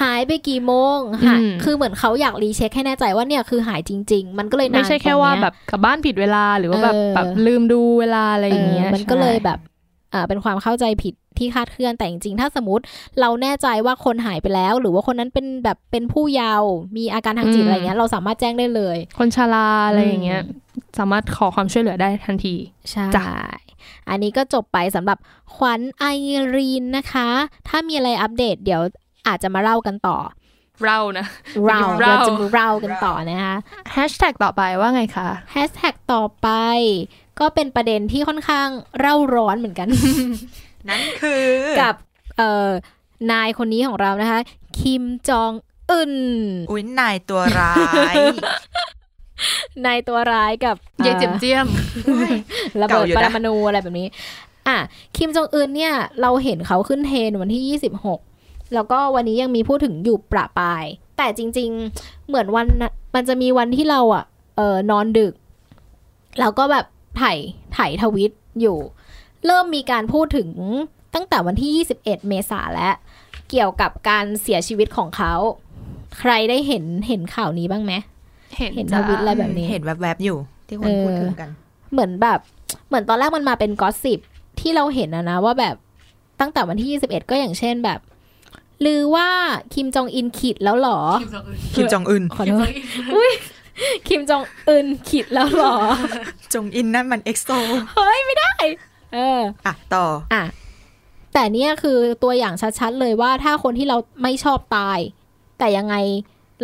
[0.00, 9.58] หายไปกี่โมงหายคือเหมือนเขาอยากรีเช็คให้แน่ใจว่าเนี่ยคือหายจริง ๆ มันก็เลยนานไม่ใช่แค่ตรงว่าเนี้ยแบบกลับบ้านผิดเวลาหรือว่าแบบเออแบบลืมดูเวลาอะไรอย่างเงี้ยเออมันก็เลยใช่แบบ
[10.12, 12.84] เอ่อเป็นความเข้าใจผิดที่คลาดเคลื่อนแต่จริงๆ ถ้าสมมติ
[13.20, 20.42] เราแน่ใจว่าคนหายไปแล้ว หรือว่าคนนั้นเป็นแบบเป็นผู้เยาว์มีอาการทางจิตอะไรเงี้ย เราสามารถแจ้งได้เลย คนชราอะไรอย่างเงี้ย
[20.98, 22.54] สามารถขอความช่วยเหลือได้ทันที
[22.90, 23.28] ใช่จ้ะ
[24.08, 25.18] อันนี้ก็จบไปสำหรับ
[25.54, 26.04] ขวัญไอ
[26.54, 27.28] รีนนะคะ
[27.68, 28.82] ถ้ามีอะไรอัปเดตเดี๋ยว
[29.26, 30.18] อาจจะมาเล่ากันต่อ
[30.84, 31.26] เรานะ
[31.68, 33.54] เราเราเราจะมาเล่ากันต่อนะคะ
[33.92, 36.48] แฮชแท็กต่อไปว่าไงคะแฮชแท็กต่อไป
[37.42, 38.68] ก็เป็นประเด็นที่ค่อนข้าง
[38.98, 39.88] เร่าร้อนเหมือนกัน
[40.88, 41.44] นั่นคือ
[41.80, 41.94] กับ
[42.36, 42.70] เอ่อ
[43.32, 44.40] นายคนนี้ของเรานะคะ
[44.80, 45.52] คิมจอง
[45.90, 46.14] อึน
[46.70, 47.72] อุ้ยนายตัวร้า
[48.12, 48.14] ย
[49.86, 51.66] นายตัวร้ายกับเย่เจียมเจียม
[52.80, 54.08] ระเบิดเก่าอยู่ปนะรมาณูอะไรแบบนี้
[54.68, 54.76] อะ
[55.16, 57.78] คิมจองอึนเนี่ย เราเห็นเขาขึ้นเทรนวันที่
[58.20, 60.84] 26 แล้วก็วันนี้ยังมีพูดถึงอยู่ประปราย
[61.16, 64.24] แต่จริง ๆ เหมือนวันน่ะมันจะมีวันที่เราอะ
[64.56, 65.34] เออนอนดึก
[66.40, 66.84] แล้วก็แบบ
[67.20, 67.38] ถ่าย
[67.76, 68.78] ถ่ายทวิตอยู่
[69.46, 70.48] เริ่มมีการพูดถึง
[71.14, 72.94] ตั้งแต่วันที่ 21 เมษาแล้ว
[73.50, 75.34] เกี่ยวกับการเสียชีวิตของเขา
[76.18, 77.92] ใครได้เห็นเห็นข่าวนี้บ้างไหม
[78.58, 80.36] เห็นเห็นจ้ะทวิตอะไรแบบนี้ เห็นแวบๆอยู่
[80.68, 81.50] ที่คนเออพูดถึงกัน
[81.92, 82.38] เหมือนแบบ
[82.88, 84.18] เหมือนตอนแรกมันมาเป็นกอสซิบ
[84.60, 85.76] ที่เราเห็นนะนะว่าแบบ
[86.40, 88.00] ตั้งแต่วันที่ 21 ก็อย่างเช่นแบบ
[88.80, 89.28] หรือว่า
[89.74, 91.00] คิมจองอินขิดแล้วเหรอ
[91.74, 92.66] คิมจองอึนขอโทษ
[93.14, 93.32] อุ้ย
[94.08, 95.76] คิมจองอึนขิดแล้วเหรอ
[96.54, 97.48] จงอินนั่นมันเอ็กโซ
[97.94, 98.52] เฮ้ย ไม่ได้
[99.14, 100.44] เออ อะ ต่อ อะ
[101.34, 104.98] แต่เนี่ยคือตัวอย่างชัดๆเลยว่าถ้าคนที่เราไม่ชอบตาย
[105.58, 105.96] แต่ยังไง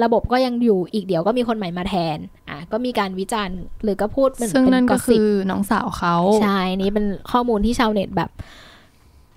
[0.05, 2.18] ระบบก็ยังอยู่อีกเดี๋ยวก็มีคนใหม่มาแทน
[2.49, 8.31] อะ ก็มีการวิจารณ์หรือก็พูดเป็นซึ่งเป็นั่นก็สซิคืปอน้องสาวเขา ใช่ นี่เป็นข้อมูลที่ชาวเน็ตแบบ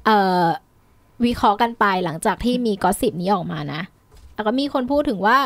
[0.06, 0.46] เอ่อ
[1.26, 3.82] วิเคราะห์กันไปหลังจากที่มีกอสซิปนี้ออกมานะ
[4.36, 5.38] แล้วก็มีคนพูดถึงว่า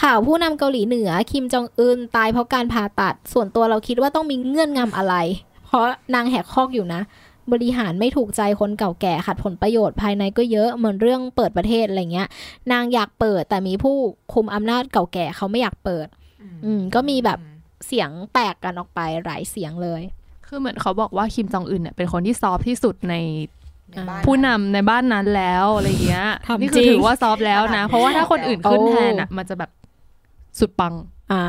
[0.00, 5.14] ข่าวผู้นำเกาหลีเหนือคิมจองอึนตายเพราะการผ่าตัด ส่วนตัวเราคิดว่าต้องมีเงื่อนงำอะไร
[5.66, 7.02] เพราะนางแหกคอกอยู่นะ
[7.52, 12.28] บริหารไม่ถูกใจคนเก่าแก่ขัดผลประโยชน์ภายในก็เยอะเหมือนเรื่องเปิดประเทศอะไรเงี้ย
[12.72, 13.96] นางอยากเปิดแต่มีผู้
[14.34, 16.06] คุมอำนาจเก่าแก่เขาไม่อยากเปิด
[16.64, 17.38] อืมก็มีแบบ
[17.86, 20.02] เสียงแตกกันออกไปหลายเสียงเลย
[20.46, 23.14] คือเหมือนเขาบอกว่าคิมจองอึนเนี่ยเป็นคนที่ซอฟต์ที่สุดใน
[23.92, 29.70] ในบ้านผู้นำในบ้านนั้นแล้วอะไรเงี้ยทำนี่จคืริองถือว่าซอฟต์แล้วนะ เพราะว่าถ้าคนอื่นขึ้นโอ้แทนอะ มันจะแบบ
[30.58, 30.94] สุดปัง
[31.32, 31.42] อ่า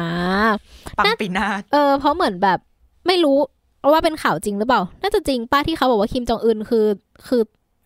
[0.97, 2.59] ปังปีนาศเออ เพราะเหมือนแบบ
[3.07, 3.37] ไม่รู้
[3.91, 6.85] ว่าเป็นข่าวจริงหรือเปล่า น่าจะจริงป้าที่เขาบอกว่าคิมจองอึนคือ
[7.27, 7.41] คือ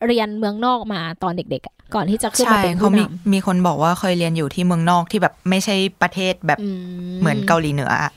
[0.07, 6.69] เรียนเมืองนอกมาตอนเด็กๆอะก่อนที่จะขึ้นใช่มาเป็นเขาผู้มีนมีคนบอกว่าเคยเรียนอยู่ที่เมืองนอกที่แบบไม่ใช่ประเทศแบบำอื
[7.19, 8.11] เหมือนเกาหลีเหนืออะ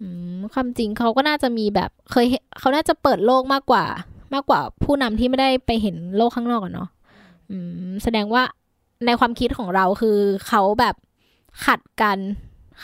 [0.00, 3.84] อืมความจริงเขาก็น่าจะมีแบบเคยเห็นเขาน่าจะเปิดโลกมากกว่า
[4.34, 6.88] มากกว่าผู้นำที่ไม่ได้ไปเห็นโลกข้างนอกอะเนาะ
[7.50, 7.56] อื
[7.88, 8.42] มแสดงว่า
[9.06, 10.16] ในความคิดของเราคือ
[10.48, 10.94] เขาแบบ
[11.66, 12.18] ขัดกัน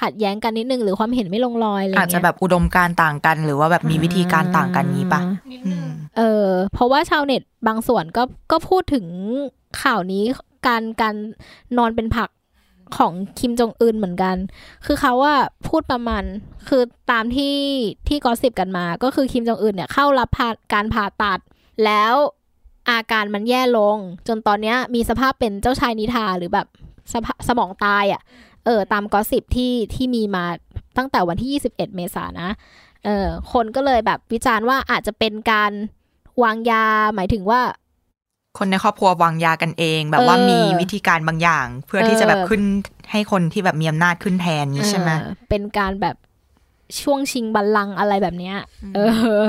[0.01, 5.21] ขัดแย้งกันนิดนึงหรือความเห็นไม่ลงรอยอะไรอาจเงี้ยจะแบบอุดมการณ์ต่างกันหรือว่าแบบมีวิธีการต่างกันนี้ปะ
[5.67, 9.07] อืมเออ เพราะว่าชาวเน็ตบางส่วนก็ก็พูดถึง
[9.83, 10.23] ข่าวนี้
[10.67, 11.15] การการ
[11.79, 12.29] นอนเป็นผัก
[12.97, 14.37] ของคิมจองอึนเหมือนกัน
[14.87, 15.35] คือเขาว่า
[15.69, 16.23] พูดประมาณ
[16.69, 16.83] คือ
[17.13, 17.55] ตามที่
[18.09, 21.41] ที่กอสซิบกันมา ก็คือคิมจองอึนเนี่ยเข้ารับผ่าการผ่าตัด
[21.85, 22.15] แล้ว
[22.91, 23.97] อาการมันแย่ลง
[24.29, 26.67] จนตอนเนี้ยมีสภาพเป็นเจ้าชายนิทราหรือแบบ
[27.13, 28.23] สภาสมองตายอะ่ะ
[28.65, 30.45] เออตามกอสซิบที่ที่มีมา
[30.97, 32.51] ตั้งแต่วันที่ 21 เมษายนนะ
[33.05, 35.73] เออคนก็เลยแบบวิจารณ์ว่าอาจจะเป็นการ
[36.43, 37.61] วางยาหมายถึงว่า
[38.59, 42.63] คนในครอบครัววางยากันเอง แบบว่าเออมีวิธีการบางอย่าง เพื่อที่จะแบบขึ้น
[43.11, 46.17] ให้คนที่แบบมีอำนาจขึ้นแทนนี้ใช่ไหมเออเป็นการแบบ
[47.01, 48.57] ช่วงชิงบัลลังก์อะไรแบบเนี้ย
[48.95, 49.01] เอ
[49.47, 49.49] อ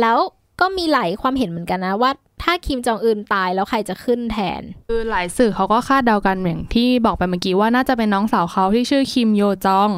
[0.00, 0.18] แล้ว
[0.60, 2.10] ก็มีหลายความเห็นเหมือนกันนะว่า
[2.42, 9.90] ถ้าคิมจองอึนตายแล้วใครจะขึ้นแทน คือหลายสื่อเขาก็คาดเดากันอย่างที่บอกไปเมื่อกี้ว่าน่าจะเป็นน้องสาวเขาที่ชื่อคิมโยจอง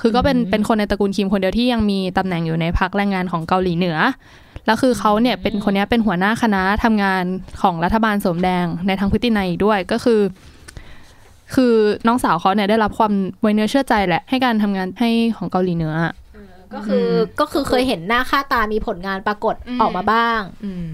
[0.00, 3.98] คือก็เป็นอืมเป็นคนในตระกูลคิมคนเดียวที่ยังมีตำแหน่งอยู่ในพรรคแรงงานของเกาหลีเหนือ
[4.66, 7.24] แล้วคือเขาเนี่ยเป็นคนเนี้ยเป็นหัวหน้าคณะทำงาน
[7.62, 10.20] ของรัฐบาลสมแดงในทางพฤตินัยอีกด้วยก็คือ
[11.54, 11.74] คือ
[12.06, 16.12] น้องสาวเขาเนี่ยได้รับความไว้เนื้อเชื่อใจแหละให้การทำงานให้ของเกาหลีเหนืออะ
[16.74, 17.06] ก็คือ
[17.40, 20.92] ก็คือเคยเห็นหน้าค่าตามีผลงานปรากฏอืมออกมาบ้าง อืม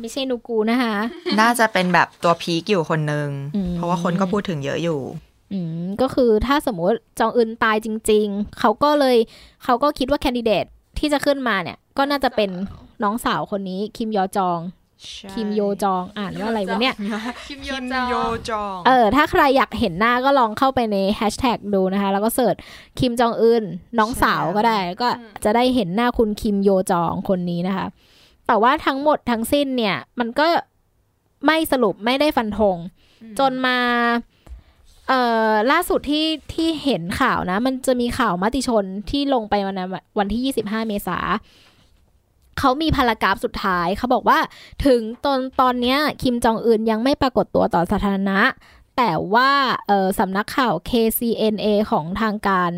[0.00, 0.94] ไม่ใช่นูกูนะคะ
[1.40, 5.00] น่าจะเป็นแบบตัวพีคอยู่คนหนึ่งอืมเพราะว่าคนก็พูดถึงเยอะอยู่
[5.52, 9.16] อืมก็คือถ้าสมมติจองอึนตายจริง ๆ เขาก็เลย
[9.64, 10.64] เขาก็คิดว่าแคนดิเดต
[10.98, 12.50] ที่จะขึ้นมาเนี่ย ก็น่าจะเป็น
[13.02, 14.58] น้องสาวคนนี้คิมยอจอง
[15.32, 16.94] คิมโยจองอ่านว่าอะไรวะเนี่ย
[17.46, 18.14] คิมโยคิมจองโย
[18.50, 22.56] จองเออถ้าใครอยากเห็นหน้าก็ลองเข้าไปในแฮชแท็กดูนะคะ แล้วก็เสิร์ช
[22.98, 23.64] คิมจองอึน
[23.98, 25.08] น้องสาวก็ได้ ก็
[25.44, 27.86] จะได้เห็นหน้าคุณคิมโยจองคนนี้นะคะ
[28.46, 30.46] แต่ว่าทั้งหมดทั้งสิ้นเนี่ย มันก็
[31.46, 32.76] ไม่สรุปไม่ได้ฟันธง
[33.38, 33.78] จนมา
[35.08, 41.18] เอ่อล่าสุดที่ที่เห็นข่าวนะ มันจะมีข่าวมติชนที่ลงไปวันนั้นวันที่ 25 เมษา
[42.58, 44.38] เขามีพารากราฟสุดท้ายเขาบอกว่า
[44.86, 48.40] ถึงตอนตอนเนี้ยคิมจองอึนยังไม่ปรากฏตัวต่อสาธารณะ
[48.96, 49.50] แต่ว่า
[49.88, 52.70] เออสำนักข่าว KCNA ของทางการ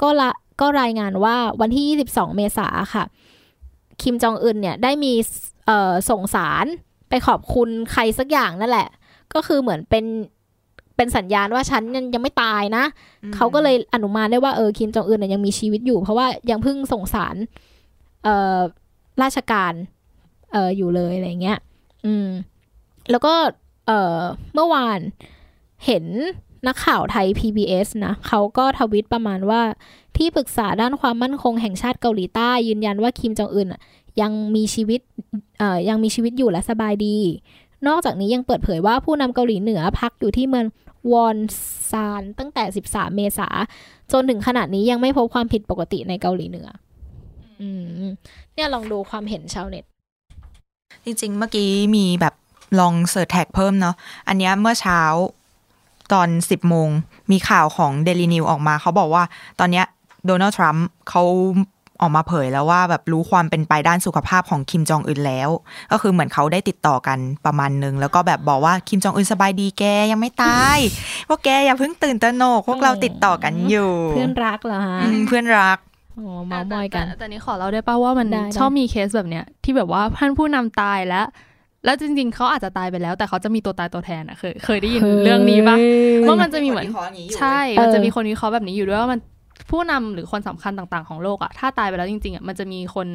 [0.00, 3.04] ก็ละก็รายงานว่าวันที่ 22 เมษาค่ะ
[4.02, 5.12] คิมจองอึนเนี่ยได้มี
[5.66, 6.66] เอ่อส่งสาร
[7.08, 8.88] ไปขอบคุณใครสักอย่างนั่นแหละ
[9.34, 10.04] ก็คือเหมือนเป็น
[10.96, 12.84] เป็นสัญญาณว่าฉันยังยังไม่ตายนะ
[13.34, 17.36] เขาก็เลยอนุมานได้ว่าเออคิมจองอึนเนยยังมีชีวิตอยู่ เพราะว่ายังเพิ่งส่งสาร
[18.24, 18.58] เอ่อ
[19.22, 19.72] ราชการ
[20.52, 21.58] เอออยู่เลยอะไรเงี้ย
[22.06, 22.28] อืม
[23.10, 23.34] แล้วก็
[23.86, 24.18] เออ
[24.54, 25.00] เมื่อวาน
[25.86, 26.04] เห็น
[26.66, 29.62] นักข่าวไทย PBS นะเขาก็ทวิตประมาณว่า
[30.16, 33.68] ที่ปรึกษาด้านความมั่นคงแห่งชาติเกาหลีใต้ยืนยันว่าคิมจองอึน
[34.20, 35.00] ยังมีชีวิต
[35.88, 37.16] ยังมีชีวิตอยู่และสบายดี
[37.88, 40.66] นอกจากนี้ยังเปิดเผยว่าผู้นำเกาหลีเหนือพักอยู่ที่เมือง
[41.12, 41.36] วอน
[41.90, 43.48] ซานตั้งแต่ 13 เมษา
[44.12, 46.68] จนถึงขณะนี้ยังไม่พบความผิดปกติในเกาหลีเหนือ
[47.64, 47.70] อื
[48.02, 48.04] ม
[48.54, 49.84] เนี่ยลองดูความเห็นชาวเน็ต
[51.04, 52.34] จริงๆ เมื่อกี้มีแบบ
[52.80, 53.94] ลอง search tag เพิ่มเนาะ
[54.28, 55.00] อันเนี้ยเมื่อเช้า
[56.12, 56.88] ตอน10โมง
[57.30, 59.24] มีข่าวของ Daily News ออกมา เขาบอกว่า
[59.60, 59.86] ตอนเนี้ย
[60.26, 61.22] โดนัลด์ทรัมป์เขา
[62.00, 65.50] ออกมาเผยแล้วว่าแบบรู้ความเป็นไปด้านสุขภาพของคิมจองอึนแล้ว
[65.90, 70.78] ก็คือเหมือนเขาได้ติดต่อกันประมาณนึง แล้วก็แบบบอกว่าคิมจองอึนสบายดีแกยังไม่ตาย
[71.28, 75.78] พวกแกอย่าเพิ่งตื่นตระหนกพวกเราติดต่อกันอยู่ เพื่อนรักเหรอฮะอืมเพื่อนรัก
[76.18, 81.26] อ๋อเมามอยกันแต่แต่แต่นี้ขอเล่าได้ป่าว่ามันได้ได้ชอบมีเคสแบบเนี้ย ที่แบบว่าท่านผู้นำตายแล้ว
[81.84, 85.76] แล้วจริง ๆเขาอาจจะตายไปแล้ว แต่เขาจะมีตัวตายตัวแทนอะเคยเคยได้ยินเรื่องนี้ปะ
[86.28, 86.86] ว่ามันจะมีเหมือน
[87.38, 89.20] ใช่เออมันจะมีคนวิเคราะห์แบบนี้อยู่ด้วยว่ามัน
[89.70, 93.06] ผู้นำหรือคนสำคัญต่างๆของโลกอะถ้าตายไปแล้วจริงๆอะมันจะมีคน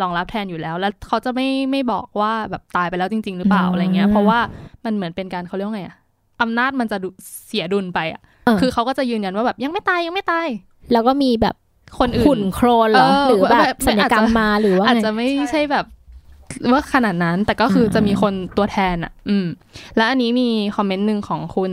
[0.00, 4.38] รองรับแทนอยู่แล้ว แล้วเขาจะไม่ไม่บอกว่าแบบตายไปแล้วจริง ๆ หรือเปล่าอะไรเงี้ย เพราะว่า
[4.84, 5.96] มันเหมือนเป็นการเขาเรียกว่าไงอะ
[6.42, 7.10] อำนาจมันจะดุ
[7.46, 10.46] เสียดุลไปอะเออคือเขาก็จะยืนยันว่าแบบยังไม่ตายยังไม่ตาย
[10.92, 11.54] แล้วก็มีแบบ
[11.98, 15.86] คนอื่นหุ่นโครนเหรอเออหรือแบบแบบสัญญกรรมมาหรือว่าอาจไงจะไม่ใช่แบบ
[16.72, 19.46] ว่าขนาดนั้นแต่ก็คืออมจะมีคนตัวแทนอะ อืม
[19.96, 21.72] แล้วอันนี้มีคอมเมนต์หนึ่งของคุณ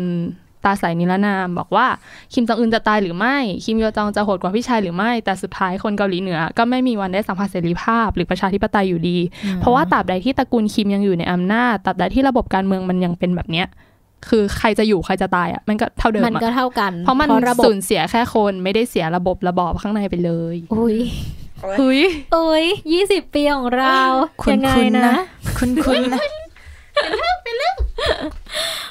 [0.65, 1.87] ตาใสนิรนาม บอกว่า
[2.33, 9.17] คิมจองอึนจะตายหรือไม่ คิมโยจองจะโหดกว่าพี่ชายหรือไม่ แต่สุดท้ายคนเกาหลีเหนือ ก็ไม่มีวันได้สัมผัสเสรีภาพ หรือประชาธิปไตยอยู่ดี
[9.59, 13.67] เพราะว่าตราบใดที่ตระกูลคิมยังอยู่ในอำนาจตราบใดที่ระบบการเมืองมันยังเป็นแบบเนี้ย
[14.29, 20.97] คือใครจะอยู่ใครจะตายอะมันก็เท่าเดิมมันอะก็เท่ากัน เพราะมันระบบสูญเสียแค่คนไม่ได้เสียระบบระบอบข้างในไปเลยอุ้ย
[21.77, 22.01] เฮ้ย
[22.33, 23.97] โอ้ยยี่สิบปีของเรา
[24.41, 25.17] คุณยังไงคุณนะนะ
[25.57, 26.23] คุณคุณนะ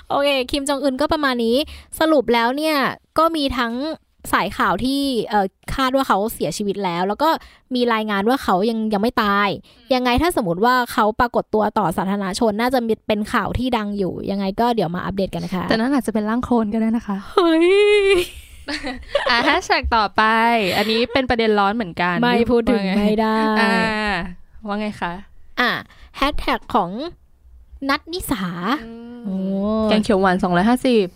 [0.08, 1.56] โอเค คิมจองอึนก็ประมาณนี้
[2.00, 2.76] สรุปแล้วเนี่ย
[3.18, 3.74] ก็มีทั้ง
[4.32, 7.28] สายข่าวที่เอ่อคาดว่าเขาเสียชีวิตแล้ว แล้วก็
[7.74, 9.48] มีรายงานว่าเขายังยังไม่ตาย
[9.94, 17.68] ยังไงถ้าสมมติว่าเขาปรากฏตัวต่อสาธารณชนน่าจะมีเป็นข่าวที่ดังอยู่ ยังไงก็เดี๋ยวมาอัปเดตกันนะคะ แต่นั้นอาจจะเป็นร่างโคลนก็ได้นะคะ เฮ้ย
[19.30, 20.22] อะแฮชแท็กต่อไป
[20.76, 23.74] อันนี้เป็นประเด็นร้อนเหมือนกัน ไม่พูดถึงว่าไไม่ได้อ่า
[24.66, 25.12] ว่าไงคะ
[25.60, 25.70] อะ
[26.16, 26.90] แฮชแท็กของ
[27.88, 28.44] นัดนิสา
[29.24, 29.34] โอ้
[29.88, 31.06] แกงเขียวหวานสองร้อยห้าสิบ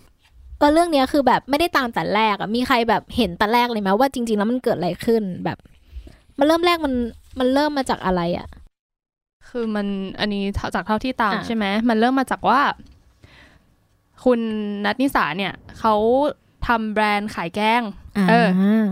[0.57, 5.57] เออเรื่องเนี้ยคือแบบไม่ได้ตามแต่แรกอะมีใครแบบเห็นแต่แรกเลยไหมว่าจริง ๆ แล้วมันเกิดอะไรขึ้นแบบ
[6.39, 6.93] มันเริ่มแรกมัน
[7.39, 8.47] มันเริ่มมาจากอะไรอะ
[9.49, 9.87] คือมัน
[10.19, 10.43] อันนี้
[10.75, 12.61] จากเท่าที่ตามอะใช่ไหมมันเริ่มมาจากว่า
[14.23, 14.39] คุณ
[14.85, 15.95] นัทนิสาเนี่ยเขา
[16.67, 17.81] ทำแบรนด์ขายแกง
[18.29, 18.47] เออ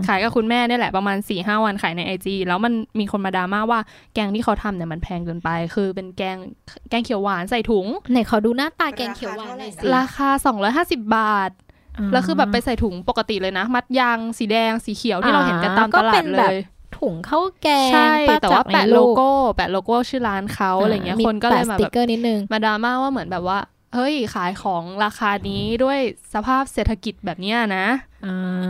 [0.06, 3.80] ขายกับคุณแม่เนี่ยแหละประมาณ4ี่ห้าวันขายในไอจีแล้วมันมีคนมาดราม่าว่า
[4.14, 6.36] แกงที่เขาทำเนี่ยมันแพงเกินไป คือเป็นแกง
[6.90, 10.28] แกงเขียวหวานใส่ถุงไหนขอดูหน้าตาแกงเขียวหวานหน่อยสิราคา
[10.72, 11.50] 250 บาท
[12.12, 16.56] แล้วคือแบบไปใส่ถุงปกติเลยนะ มัดยางสีแดงสีเขียวที่เราเห็นกันตามตลาดเลย
[16.98, 23.58] ถุงข้าวแกงใช่ป้แต่ว่าจากในแปะรูโลปโก้ แปะโลโก้ชื่อร้านเขาอะไรเงี้ยมีคนก็เลยแปะมาสติแบกบเกอร์นิดนึงมาดราม่าว่าเหมือนแบบว่า
[23.94, 25.98] เฮ้ยขายของราคานี้ด้วย
[26.34, 27.86] สภาพเศรษฐกิจแบบเนี้ยนะ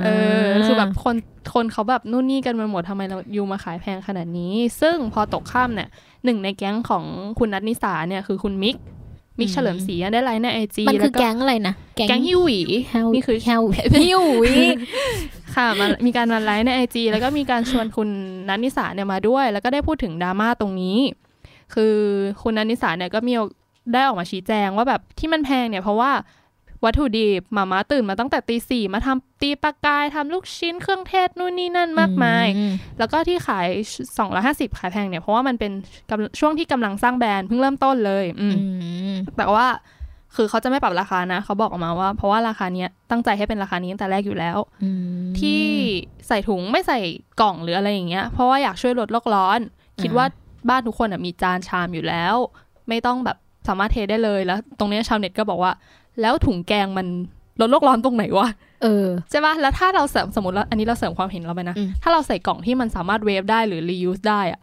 [0.05, 0.09] เอ
[0.43, 1.17] อคือแบบคน
[1.55, 5.89] คนเขาแบบนู่นนี่กันมาหมดทำไมเราอยู่มาขายแพงขนาดนี้ ซึ่งพอตกค่ำเนี่ย
[6.25, 7.05] หนึ่งในแก๊งของ
[7.39, 8.77] คุณนัทนิสาเนี่ยคือคุณมิก
[9.39, 12.59] มิกเฉลิมศรีอะได้ไลฟ์ในไอจีมันคือแล้วก็แก๊งอะไรนะแก๊งฮิวหวี
[12.91, 13.63] แฮวนี่คือแฮว
[14.05, 14.57] ฮิววิ
[15.55, 18.09] ค่ะมามีการมาไลฟ์ในไอจีแล้วก็มีการชวนคุณ
[18.49, 20.99] นันนิสาเนี่ยมาด้วย แล้วก็ได้พูดถึงดราม่าตรงนี้
[21.75, 21.95] คือ
[22.43, 23.35] คุณนันนิสาเนี่ยก็มี
[23.93, 26.13] ได้ออกมาชี้แจงว่าแบบที่มันแพงเนี่ยเพราะว่า
[26.85, 32.47] วัตถุดิบหมาม้าตื่นมาตั้งแต่ตีสี่มาทำตีปลากายทำลูกชิ้นเครื่องเทศนู่นนี่นั่นมากมาย
[32.99, 33.67] แล้วก็ที่ขาย
[34.25, 35.73] 250ขายแพงเนี่ย เพราะว่ามันเป็น
[36.11, 38.65] กำช่วงที่กำลังสร้างแบรนด์เพิ่งเริ่มต้นเลยอืมอื
[39.15, 39.67] มแต่ว่า
[40.37, 44.91] คือเขาจะไม่ปรับราคานะ เขาบอกออกมาว่า เพราะว่าราคาเนี้ยตั้งใจให้เป็นราคานี้ตั้งแต่แรกอยู่แล้วอื
[45.25, 45.63] มที่
[46.29, 46.99] ใส่ถุงไม่ใส่
[47.41, 49.61] กล่องหรืออะไรอย่างเงี้ยเพราะว่าอยากช่วยลดโลกร้อน
[50.03, 50.27] คิดว่า
[50.69, 52.35] บ้านทุกคนอะมีจานชามอยู่แล้ว
[52.89, 53.37] ไม่ต้องแบบ
[53.69, 55.73] สามารถเทได้เลยแล้ว ตรงเนี้ยชาวเน็ตก็บอกว่า
[56.21, 57.07] แล้วถุงแกงมัน
[57.61, 58.49] ลดโลกร้อนตรงไหนวะ
[58.83, 64.61] เออใช่ปะแล้วถ้าเราเสริมสมมติแล้วอันนี้เราเสริมความเห็นเราไปนะอืมถ้าเราใส่กล่องที่มันสามารถเวฟได้หรือ reuse ได้อะ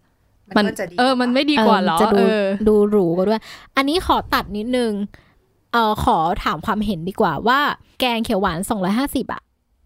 [0.58, 3.42] มันก็จะดีเออ มันไม่ดีกว่าเหรอจะดูเออดูหรูกว่าด้วย
[3.76, 4.92] อันนี้ขอตัดนิดนึง
[5.74, 7.60] เออขอถามความเห็นดีกว่าว่า
[8.00, 8.60] แกงเขียวหวาน
[8.98, 9.42] 250อะ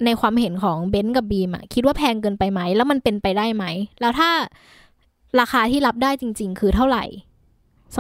[0.06, 3.66] ในความเห็นของเบนซ์กับบีมอะคิดว่าแพงเกินไปไหม แล้วมันเป็นไปได้ไหม
[4.02, 4.30] แล้วถ้า
[5.40, 7.04] ราคาที่รับได้จริง ๆ คือเท่าไหร่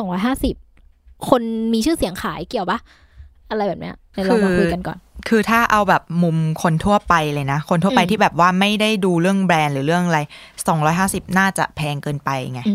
[0.05, 0.64] 250
[1.29, 1.41] คน
[1.73, 2.79] มีชื่อเสียงขายเกี่ยวปะ
[3.49, 4.97] อะไรแบบเนี้ยเดี๋ยวเรามาคุยกันก่อน
[5.29, 10.19] คือถ้าเอาแบบมุมคนทั่วไปเลยนะ คนทั่วไปอืมที่แบบว่าไม่ได้ดูเรื่องแบรนด์หรือเรื่องอะไร
[10.67, 12.73] สองร้อยห้าสิบน่าจะแพงเกินไปไงอื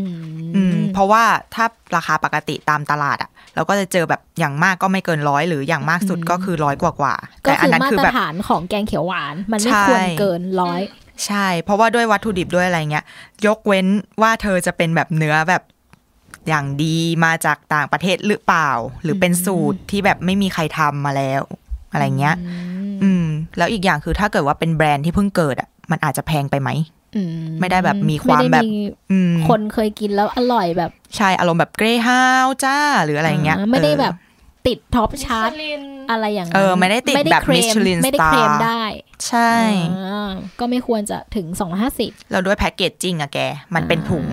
[0.56, 1.22] อืมมเพราะว่า
[1.54, 1.64] ถ้า
[1.96, 10.80] ราคาปกติตามตลาดอะเราก็จะเจอแบบอย่างมากก็ไม่เกินร้อยหรืออย่างมากสุดอืมก็คือร้อยกว่ากว่าๆก็แต่อันคือนั้นมาคือตรแบบฐานของแกงเขียวหวาน มันไม่ใช่ควรเกินร้อย
[11.26, 13.04] ใช่ เพราะว่าด้วยวัตถุดิบด้วยอะไรเงี้ย
[13.46, 13.86] ยกเว้น
[14.22, 15.62] ว่าเธอจะเป็นแบบเนื้อแบบ
[16.48, 18.70] อย่างดีมาจากต่างประเทศหรือเปล่า
[19.02, 21.42] หรือเป็นสูตรที่แบบไม่มีใครทำมาแล้ว
[21.92, 22.36] อะไรเงี้ย
[23.02, 23.24] อืม
[23.56, 26.70] แล้วอีกอย่างคือถ้าเกิดว่าเป็นแบรนด์ที่เพิ่งเกิดอะมันอาจจะแพงไปไหม
[27.16, 27.22] อื
[27.60, 28.64] ไม่ได้แบบมีความไได้แบบ
[29.10, 34.14] อืมคนเคยกินแล้วอร่อยแบบใช่อารมณ์แบบเกรฮาวจ้าหรืออะไรเงี้ยอ่าไม่ได้เออแบบ
[34.66, 38.82] ติดท็อปชาร์ตมิชลิน อะไรอย่างนั้นเออไม่ได้ติดแบบเคลม Michelin ไม่ได้ Star เคลมได้
[39.28, 39.52] ใช่
[39.98, 43.38] อ่าก็ไม่ควรจะถึงสองห้าสิบแล้วด้วยแพ็กเกจจิ้งอะแก
[43.74, 44.24] มันเป็นถุง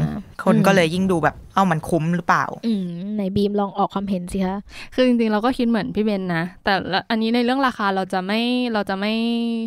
[0.45, 2.87] คนก็เลยยิ่งดูแบบ เอ้ามันคุ้มหรือเปล่า อืม
[3.17, 4.57] ในบีมลองออกความเห็นสิคะ
[4.95, 8.41] คือจริงๆ เราก็คิดเหมือนพี่เบนนะ แต่ละอันนี้ในเรื่องราคาเราจะไม่
[8.73, 9.13] เราจะไม่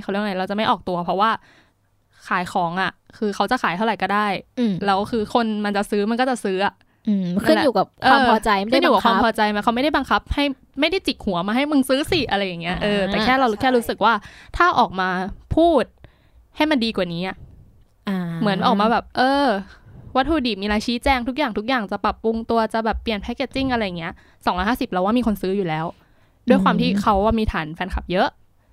[0.00, 1.30] เขาเรียกว่าไงเราจะไม่ออกตัวเพราะว่า
[2.28, 4.26] ขายของอะ คือเขาจะขายเท่าไหร่ก็ได้
[4.58, 6.74] อืมแล้วคือคนมันจะซื้อมันก็จะซื้ออะ
[7.08, 10.44] อืมขึ้นอยู่กับความพอใจไม่ขึ้ได้นอยู่บักับงคคัวามบพอใจไหมเขาไม่ได้บังคับ ให้
[10.80, 14.14] ไม่ได้จิกหัวมาให้มึงซื้อสิอะไรอย่างเงี้ยเออแต่แค่เราใช่แค่รู้สึกว่า
[14.56, 15.08] ถ้าออกมา
[15.56, 15.84] พูด
[16.56, 17.36] ให้มันดีกว่านี้อะ
[18.08, 19.46] อ่าเหมือนออกมาแบบ เออ
[20.16, 24.12] วัตถุดิบมีอะไรชี้แจงทุกอย่างทุกอย่างจะปรับปรุงตัวจะแบบเปลี่ยนแพคเกจจิ้งอะไรอย่างเงี้ย
[24.44, 25.86] สองร้อยห้าสิบเราว่ามีคนซื้ออยู่แล้ว
[26.48, 28.28] ด้วยความที่เขาว่ามีฐานแฟนคลับเยอะ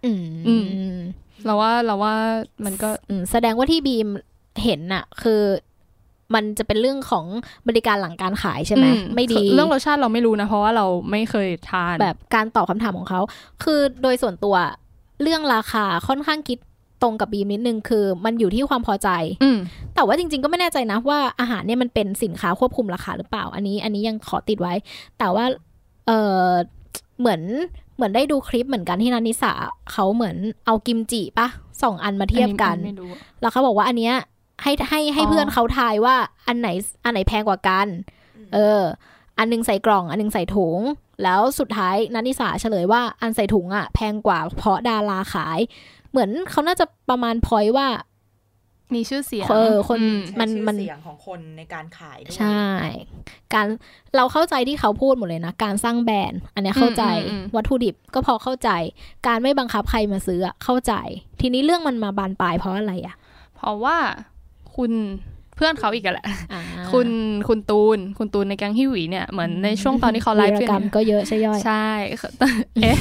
[0.06, 0.56] อืมอื
[0.96, 0.98] ม
[1.46, 2.16] เราว่าเราว่า
[2.66, 4.08] มันก็อืมแสดงว่าที่บีม
[4.64, 5.42] เห็นน่ะคือ
[6.36, 7.26] มันจะเป็นเรื่องของ
[7.68, 13.22] บริการหลังการขายใช่ไหมอืไม่ดี เรื่องรสชาติเราไม่รู้นะ เพราะว่าเราไม่เคยทานแบบการตอบคำถามของเขา
[13.64, 14.56] คือโดยส่วนตัว
[15.22, 16.58] เรื่องราคาค่อนข้างคิด
[17.02, 19.10] ตรงกับบีมนิดนึงคือ มันอยู่ที่ความพอใจ
[19.44, 19.58] อืม
[19.96, 24.74] แต่ว่าจริง ๆ ก็ไม่แน่ใจนะว่าอาหารเนี่ยมันเป็นสินค้าควบคุมราคาหรือเปล่า อันนี้ อันนี้ยังขอติดไว้
[25.20, 25.46] แต่ว่า
[26.08, 26.12] เอ
[26.42, 26.46] อ
[27.20, 27.42] เหมือน
[27.96, 29.52] เหมือนได้ดูคลิปเหมือนกันที่นันนิสา
[29.92, 30.36] เขาเหมือน
[30.66, 31.48] เอากิมจิปะ
[31.84, 33.12] สองอันมาเทียบกันอัไม่รู้
[33.42, 34.16] แล้วเขาบอกว่าอันเนี้ย
[34.64, 36.16] ให้ให้ให้อ๋อเพื่อนเขาทายว่า
[36.48, 36.70] อันไหน
[37.04, 37.88] อันไหนแพงกว่ากัน
[38.54, 38.82] เออ
[39.38, 40.80] อันหนึงใส่กล่อง อันหนึงใส่ถุง
[41.24, 45.60] แล้วสุดท้ายนันนิสาเฉลยว่าอันใส่ถุงอะแพงกว่าเพราะดาราขาย
[46.12, 47.88] เหมือนเขาน่าจะประมาณพอยว่า
[48.96, 52.66] มีชื่อเสียงเออคนอืมมันมันเสียงของคนในการขายด้วยใช่
[53.54, 53.68] การ
[54.16, 58.70] เราเข้าใจที่เขาพูดหมดเลยนะ การสร้างแบรนด์ อันเนี้ยเข้าใจอืมอืมอืมวัตถุดิบก็พอเข้าใจ
[59.28, 60.94] การไม่บังคับใครมาซื้ออะเข้าใจ
[61.42, 63.16] ทีนี้เรื่องมันมาบานปลายเพราะอะไรอะ
[63.56, 63.98] เพราะว่า
[64.78, 64.92] คุณ
[65.56, 66.62] เพื่อนเขาอีกอะแหละอ่า
[66.92, 67.08] คุณ
[67.48, 71.88] คุณตูน คุณตูนในแก๊งฮิวหวีเนี่ยเหมือนในช่วงตอนที่เขาไลฟ์วีกัรกรรนมก็เยอะใช่ย่อยใช่
[72.84, 72.98] เอ๊ะ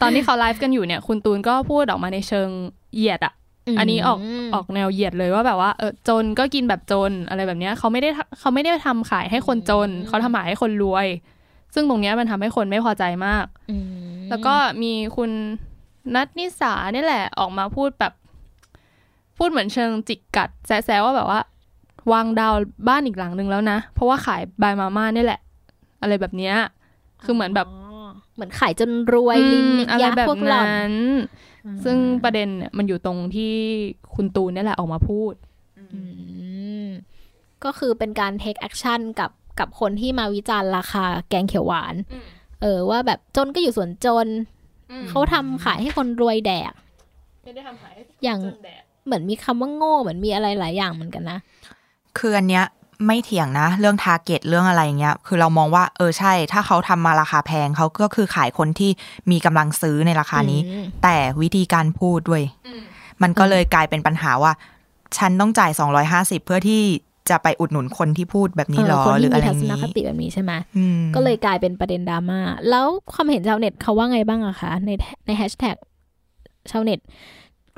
[0.00, 2.48] ตอนที่เขาไลฟ์กันอยู่เนี่ย คุณตูนก็พูดออกมาในเชิง
[2.94, 3.34] เหยียดอะ
[3.78, 4.18] อันนี้ออก
[4.54, 11.06] ออกแนวเหยียดเลยว่าแบบว่าเออจนก็กินแบบจนอะไรแบบเนี้ยเขาไม่ได้ทำเขาไม่ได้ทำขายให้คนจน เขาทำขายให้คนรวย
[11.74, 13.84] ซึ่งตรงเนี้ยมันทำให้คนไม่พอใจมากอืม
[14.30, 15.30] แล้วก็มีคุณ
[16.14, 18.12] นัทนิสาเนี่ยแหละออกมาพูดแบบ
[19.38, 21.40] พูดเหมือนเชิงจิกกัดแซะๆว่าแบบว่า
[22.12, 22.54] วางดาว
[22.88, 25.40] บ้านอีกหลังหนึ่งแล้วนะ เพราะว่าขายบายมาม่าเนี่ยแหละ
[26.02, 26.54] อะไรแบบเนี้ย
[27.24, 30.94] คือเหมือนแบบอ๋อเหมือนขายจนรวยลิงอืมอะไรยักษ์แบบพวกหล่อนนั้น
[31.84, 33.54] ซึ่งประเด็นเนี่ยมันอยู่ตรงที่
[34.14, 35.34] คุณตูนเนี่ยแหละออกมาพูด
[35.94, 36.00] อื
[36.84, 36.86] ม
[37.64, 42.26] ก็คือเป็นการ take action กับกับคนที่มาวิจารณ์ราคาแกงเขียวหวานอืม
[42.62, 44.26] เออว่าแบบจนก็อยู่ส่วนจน
[45.08, 46.72] เขาทำขายให้คนรวยแดก
[47.44, 51.38] ไม่ได้ทำขายให้อย่างจนแดด เหมือนมีคำว่าโง่เหมือนมีอะไรหลายอย่างเหมือนกันนะ
[52.18, 52.64] คืออันเนี้ย
[53.06, 58.90] ไม่เถียงนะ เรื่องทาร์เก็ตเรื่องอะไรเงี้ย คือเรามองว่าเออใช่ ถ้าเขาทำมาราคาแพงเขาก็คือขายคนที่
[59.30, 62.42] มีกำลังซื้อในราคานี้อืมแต่วิธีการพูดด้วย
[63.22, 64.52] มันก็เลยกลายเป็นปัญหาว่า
[65.18, 65.70] ฉันต้องจ่าย
[66.08, 66.82] 250 เพื่อที่
[67.30, 72.40] จะไปอุดหนุนคนที่พูดแบบนี้หรอเคนหรืที่อมีอะไรทัศนนี้คติแบบนี้ใช่ไหมอืมก็เลยกลายเป็นประเด็นดราม่า
[72.70, 74.90] แล้วความเห็นชาวเน็ตเขาว่าไงบ้างอะคะใน
[75.26, 75.76] ในแฮชแท็ก
[76.70, 77.00] ชาวเน็ต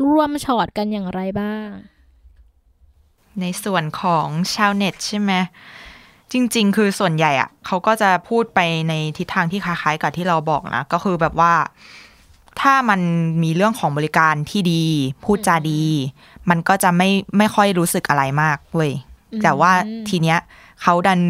[0.04, 1.66] ร่วมช็อตกันอย่างไรบ้าง
[3.40, 5.32] ในส่วนของชาวเน็ตใช่ไหม
[6.32, 11.54] จริง ๆ คือส่วนใหญ่อะเขาก็จะพูดไปในทิศทางที่คล้ายๆกับที่เราบอกนะ ก็คือแบบว่า
[12.60, 13.00] ถ้ามัน
[13.42, 14.84] มีเรื่องของบริการที่ดี
[15.24, 15.82] พูดจาดี
[16.50, 18.92] มันก็จะไม่ไม่ค่อยรู้สึกอะไรมากเว้ย
[19.32, 19.72] อืมแต่ว่า
[20.08, 20.38] ทีเนี้ย
[20.82, 21.20] เขาดัน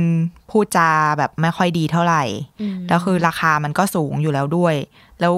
[0.51, 2.25] พูดจาแบบไม่ค่อยดีเท่าไหร่
[2.61, 4.75] อืมแล้วคือราคามันก็สูงอยู่แล้วด้วย
[5.21, 5.33] แล้ว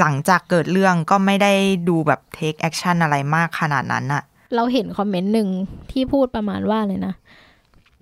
[0.00, 1.52] หลังจากเกิดเรื่องก็ไม่ได้
[1.88, 4.22] ดูแบบ take action อะไรมากขนาดนั้นอะ
[4.54, 5.48] เราเห็นคอมเมนต์หนึ่ง
[5.92, 7.14] ที่พูดประมาณว่าเลยนะ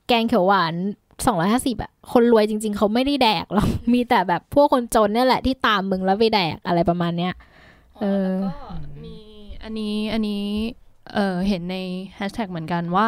[0.08, 0.74] แกงเขียวหวาน
[1.26, 7.34] สองร้อยห้าสิบอะคนรวยจริง ๆ เขาไม่ได้แดกหรอก มีแต่แบบพวกคนจนเนี่ยแหละที่ตามมึงแล้วไปแดกอะไรประมาณเนี้ย
[8.00, 8.74] เออแล้วก็
[9.04, 9.16] มี
[9.62, 10.42] อันนี้อันนี้
[11.14, 11.76] เออเห็นใน
[12.16, 13.06] แฮชแท็กเหมือนกันว่า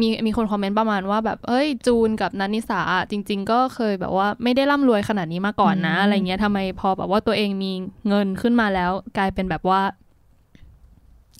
[0.00, 7.72] มีมีคนคอมเมนต์ประมาณว่าแบบเอ้ยจูนกับนันนิสาอะจริง ๆ ก็เคยแบบว่าไม่ได้ร่ำรวยขนาดนี้มาก่อนนะอืมอะไรเงี้ยทำไมพอแบบว่าตัวเองมี
[8.08, 9.80] เงินขึ้นมาแล้ว กลายเป็นแบบว่า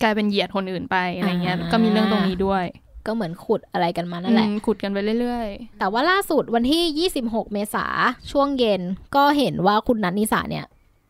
[0.03, 2.65] กลายเป็นเหยียดคนอื่นไปอะไรเงี้ย ก็มีเรื่องตรงนี้ด้วย
[3.07, 5.47] ก็เหมือนขุดอะไรกันมานั่นแหละอืมขุดกันไปเรื่อย
[5.79, 7.85] แต่ว่าล่าสุดวันที่ 26 เมษา
[8.31, 8.81] ช่วงเย็น
[9.15, 10.65] ก็เห็นว่าคุณนัทนิสาเนี่ย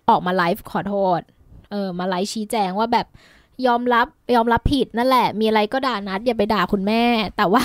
[0.09, 1.21] ออกมาไลฟ์ขอโทษ
[1.71, 3.07] เออมาไลฟ์ชี้แจงว่าแบบ
[3.67, 7.03] ยอมรับยอมรับผิดนั่นแหละ มีอะไรก็ด่านัดอย่าไปด่าคุณแม่
[7.37, 7.63] แต่ว่า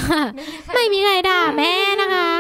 [0.75, 2.31] ไม่มีใครด่าแม่นะคะ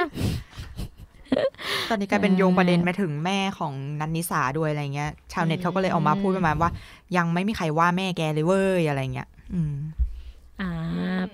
[1.88, 6.70] ตอนนี้กลายเป็นโยงประเด็นไปถึงแม่ของนันนิสาด้วยอะไรเงี้ย ชาวเน็ตเขาก็เลยออกมาพูดประมาณว่า
[7.16, 9.76] ยังไม่มีใครว่าแม่แกเลยเว้ยอะไรเงี้ย อืม
[10.60, 10.70] อ่า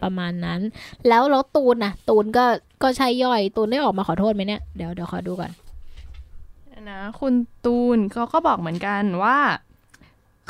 [0.02, 0.60] ประมาณนั้น
[1.08, 2.44] แล้วแล้วตูนนะตูนก็
[2.82, 9.38] ก็ใช่ย่อย ตูนได้ออกมาขอโทษไหมเนี่ย เดี๋ยวเดี๋ยวขอดูก่อนๆนะคุณตูนเขาก็บอกเหมือนกันว่า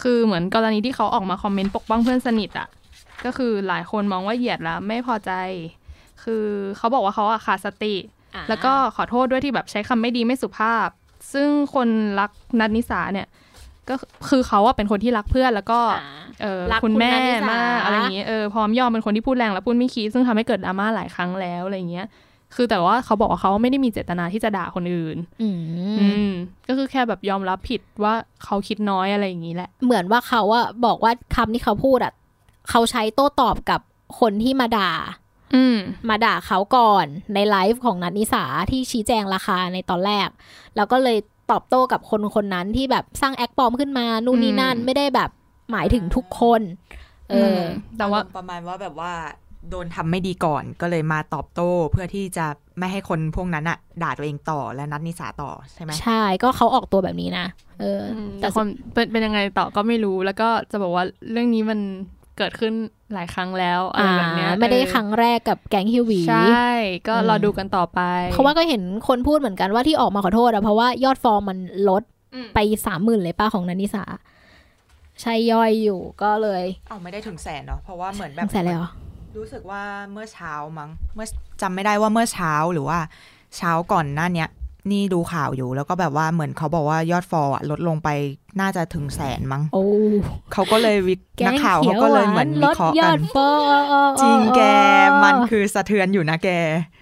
[0.03, 2.69] คือเหมือนกรณีที่เขาออกมาคอมเมนต์ปกป้องเพื่อนสนิทอะ
[3.25, 5.33] ก็คือหลายคนมองว่าเหยียดแล้วไม่พอใจ
[6.23, 7.95] คือเขาบอกว่าเขาอะขาดสติ
[8.49, 10.89] แล้วก็ขอโทษด้วยที่แบบใช้คำไม่ดีไม่สุภาพ
[11.33, 11.89] ซึ่งคน
[12.21, 13.27] รักนัทนิสาเนี่ย
[13.89, 13.95] ก็
[14.31, 22.07] คือเขาอะเป็นคนที่รักเพื่อนแล้วก็อ่าเออรักคุณแม่คุณนัทนิสามมากอะไรอย่างเงี้ยเออพร้อมยอมเป็นคนที่พูดแรงและพูดไม่คิดซึ่งทำให้เกิดดราม่าหลายครั้งแล้วอะไรอย่างเงี้ย
[22.55, 25.49] คือแต่ว่าเขาบอกว่าเขาไม่ได้มีเจตนาที่จะด่าคนอื่น อื
[26.01, 26.33] อืมม
[26.69, 32.13] ก็คือแค่แบบยอมรับผิดว่าเขาคิดน้อยอะไรอย่างนี้แหละ เหมือนว่าเขาอะบอกว่าคำที่เขาพูดอะ
[32.71, 33.81] เขาใช้โต้ตอบกับ
[34.21, 34.93] คนที่มาด่า
[35.55, 35.77] อืม
[36.09, 40.29] มาด่าเขาก่อนในไลฟ์ของนัทนิสาที่ชี้แจงราคาในตอนแรก
[40.77, 41.19] แล้วก็เลย
[41.51, 45.31] ตอบโต้กับคนคนนั้นที่แบบสร้างแอคปลอมขึ้นมานู่นนี่นั่นอืมไม่ได้แบบ
[45.71, 46.61] หมายถึงทุกคน
[47.31, 47.63] เอออ
[47.99, 49.13] แต่ว่าประมาณว่าแบบว่า
[49.71, 52.47] โดนทำไม่ดีก่อนก็เลยมาตอบโต้เพื่อที่จะ
[52.79, 57.47] ไม่ให้คนพวกนั้นอะด่าตัวเองต่อและนัดนิสาต่อใช่ไหมใช่ก็เขาออกตัวแบบนี้นะ
[57.81, 61.81] เอออแต่แต่ความเป็นเป็นยังไงต่อก็ไม่รู้แล้วก็จะบอกว่าเรื่องนี้มัน
[62.39, 62.73] เกิดขึ้น
[63.15, 66.71] หลายครั้งแล้วอะไรอ่าแบบเนี้ยไม่ได้เออครั้งแรกกับแก๊งฮิวหวีใช่
[67.09, 68.01] ก็อืมรอดูกันต่อไป
[68.33, 72.03] เพราะว่าก็เห็นคนพูดเหมือนกันว่าที่ออกมาขอโทษอะเพราะว่ายอดฟอร์มมันลด
[72.35, 74.05] อืมไปสามหมื่นเลยป้าของนันนิสา
[75.21, 78.91] ใช่ย่อยอยู่ก็เลยเอาไม่ได้ถึงแสนเนาะเพราะว่าเหมือนแบตั้บงแต่เลยเหรอ
[79.37, 81.27] รู้สึกว่าเมื่อเช้ามั้งเมื่อ
[81.63, 82.99] จำไม่ได้ว่าเมื่อเช้าหรือว่า
[83.57, 84.49] เช้าก่อนหน้าเนี้ย
[84.91, 88.09] นี่ดูข่าวอยู่ แล้วก็แบบว่าเหมือนเขาบอกว่ายอดฟอลอะลดลงไป
[88.61, 89.85] น่าจะถึงแสนมั้งโอ้
[90.53, 94.61] เขาก็เลยวิแกนักงข่าวเขีเขายวก็หเลวายเหมือนนลวิดเคราะห์ยกัอนดฟอร์จริงแก
[95.25, 96.49] มันคือสะเทือนอยู่นะแก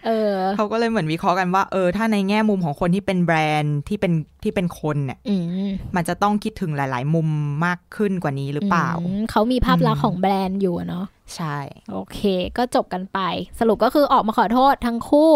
[0.06, 4.12] เออเขาก็เลยเหมือนวิเคราะห์กันว่าเออถ้าในแง่มุมของคนที่เป็นแบรนด์ที่เป็น
[4.42, 7.28] ที่เป็นคนเนี่ยอืมมันจะต้องคิดถึงหลาย ๆ มุม
[7.66, 11.58] มากขึ้นกว่านี้หรือเปล่าอืมเขามีภาพลักษอืณ์มของแบรนด์อยู่อะเนาะใช่
[11.92, 12.20] โอเค
[12.58, 13.18] ก็จบกันไป
[13.60, 15.32] สรุปก็คือออกมาขอโทษทั้งคู่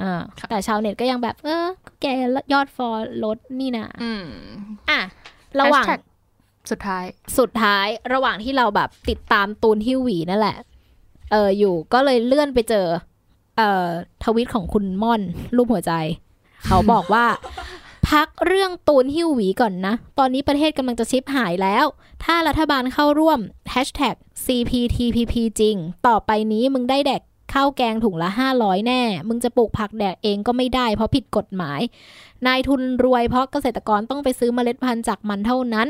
[0.00, 1.66] อ่าค่ะแต่ชาวเน็ตก็ยังแบบ เออ
[2.00, 2.06] แก
[2.52, 4.24] ยอดฟอลลดนี่นะอืม
[4.90, 5.00] อะ
[5.60, 6.00] ระหว่าง Hashtag
[6.70, 7.04] สุดท้าย
[7.38, 10.56] สุดท้ายระหว่างที่เราแบบติดตามตูนฮิวหวีนั่นแหละ
[11.32, 12.86] เอออยู่ก็เลยเลื่อนไปเจอ
[13.56, 13.88] เอ่อ
[14.24, 15.22] ทวิตของคุณม่อน
[15.56, 15.92] รูปหัวใจ
[16.66, 17.26] เขาบอกว่า
[18.10, 21.84] พักเรื่องตูนฮิวหวีก่อนนะ ตอนนี้ประเทศกำลังจะชิปหายแล้ว
[22.24, 23.38] ถ้ารัฐบาลเข้าร่วม
[23.74, 25.76] hashtag CPTPP จริง
[26.06, 27.22] ต่อไปนี้มึงได้แดก
[27.52, 31.80] ข้าวแกงถุงละ 500 แน่ มึงจะปลูกผักแดกเองก็ไม่ได้ เพราะผิดกฎหมาย
[32.46, 35.88] นายทุนรวยเพราะเกษตรกรต้องไปซื้อเมล็ดพันธุ์จากมันเท่านั้น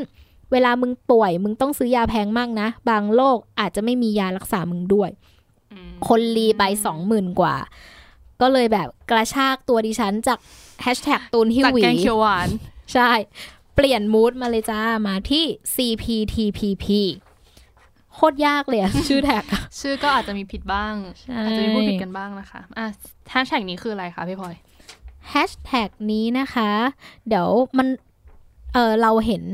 [0.52, 5.10] เวลามึงป่วย มึงต้องซื้อยาแพงมากนะ บางโรคอาจจะไม่มียารักษามึงด้วย
[6.08, 7.56] คนรีไปสองหมื่นกว่า
[8.40, 10.38] ก็เลยแบบกระชากตัวดิฉันจาก
[10.82, 12.48] แฮชแท็กตูนฮิวจากหวีแกงเขียวหวาน
[12.92, 13.10] ใช่
[13.74, 15.44] เปลี่ยนมูดมาเลยจ้า มาที่
[15.74, 16.86] CPTPP
[18.18, 22.86] โคตรยากเลยอะชื่อแท็กอะชื่อก็อาจจะมีผิดบ้างใช่อาจจะมีพูดผิดกันบ้างนะคะอะ
[23.30, 24.54] แฮชแท็กนี้คืออะไรคะพี่พลอย
[25.30, 26.70] แฮชแท็กนี้นะคะ
[27.28, 27.48] เดี๋ยว
[27.78, 27.88] มัน
[28.74, 29.44] เออเราเห็น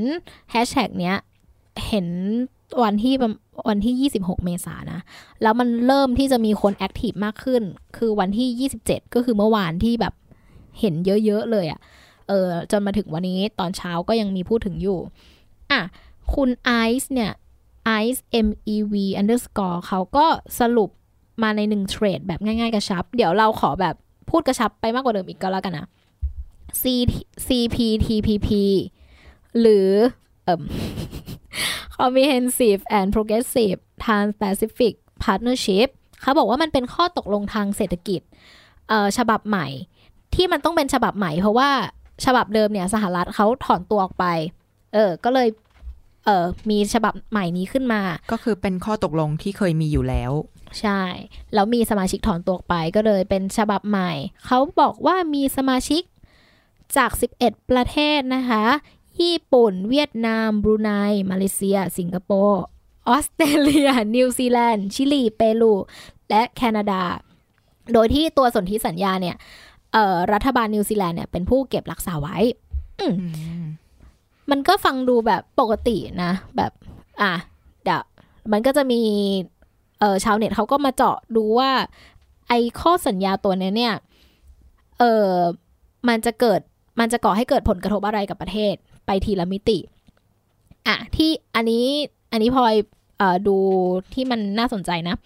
[0.51, 1.17] แฮชแท็กเนี้ย
[1.89, 2.07] เห็น
[2.83, 3.31] วันที่ประ
[3.69, 5.01] วันที่ 26 เมษายนนะ
[5.43, 7.62] แล้วมันเริ่มที่จะมีคนแอคทีฟมากขึ้น
[7.97, 10.15] คือวันที่ 27 ก็คือเมื่อวานที่แบบ
[10.81, 11.81] เห็นเยอะ ๆ เลยอะ่ะ
[12.29, 14.99] เออจนมาถึงวันนี้ตอนเช้าก็ยังมีพูดถึงอยู่
[15.71, 15.81] อะ
[16.35, 16.71] คุณไอ
[17.03, 17.33] ซ์เนี่ย
[18.03, 20.26] ice m e v underscore เขาก็
[20.61, 20.91] สรุป
[21.43, 23.95] มาในหนึ่งเทรดแบบง่ายๆกระชับ เดี๋ยวเราขอแบบ
[24.30, 25.87] พูดกระชับไปมากกว่าเดิมอีกก็แล้วกันนะ
[26.82, 26.85] C
[27.47, 28.49] CPTPP
[29.61, 29.89] หรือ
[30.45, 30.62] เอ่ม
[31.97, 35.89] Comprehensive and Progressive Trans-Pacific Partnership
[36.20, 38.20] เขาบอกว่ามันเป็นข้อตกลงทางเศรษฐกิจ
[38.89, 39.66] เอ่อฉบับใหม่
[40.35, 41.70] ที่มันต้องเป็นฉบับใหม่เพราะว่า
[42.24, 44.24] ฉบับเดิมเนี่ยสหรัฐเขาถอนตัวออกไป
[44.95, 45.49] เออ ก็เลย
[46.25, 48.03] เออมีฉบับใหม่นี้ขึ้นมา
[48.33, 50.33] ก็คือเป็นข้อตกลงที่เคยมีอยู่แล้ว
[50.81, 51.03] ใช่
[51.55, 54.12] แล้วมีสมาชิกถอนตัวออกไปก็เลยเป็นฉบับใหม่
[54.47, 56.03] เขาบอกว่ามีสมาชิก
[56.97, 57.11] จาก
[57.41, 58.64] 11 ประเทศนะคะ
[59.20, 60.91] ญี่ปุ่น เวียดนาม บรูไน
[61.31, 62.62] มาเลเซีย สิงคโปร์
[63.09, 65.72] ออสเตรเลีย นิวซีแลนด์ ชิลี เปรู
[66.31, 67.03] และแคนาดา
[67.93, 69.37] โดยที่ตัวสนธิสัญญาเนี่ย
[69.93, 72.37] เอ่อรัฐบาลนิวซีแลนด์เนี่ยเป็นผู้เก็บรักษาไว้
[73.01, 73.07] อื
[74.51, 76.73] ม มันก็ฟังดูแบบปกตินะ แบบ
[77.23, 77.33] อะ
[77.85, 78.03] เดี๋ยว
[78.53, 79.01] มันก็จะมี
[80.01, 81.71] เออชาวเน็ตเขาก็มาเจาะดูว่า
[82.49, 83.95] ไอ้ข้อสัญญาตัวเนี้ยเนี่ย
[84.99, 85.31] เออ
[86.09, 86.61] มันจะเกิด
[87.01, 88.75] มันจะก่อให้เกิดผลกระทบอะไรกับประเทศ
[89.07, 89.79] ไปทีละมิติ
[90.87, 91.87] อะที่อันนี้
[92.33, 92.75] อันนี้พลอย
[93.21, 93.57] ออดู
[94.15, 95.17] ที่มันน่าสนใจนะ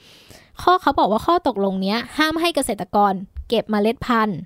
[0.63, 3.13] ข้อเขาบอกว่าข้อตกลงเนี้ย ห้ามให้เกษตรกร
[3.49, 4.41] เก็บเมล็ดพันธุ์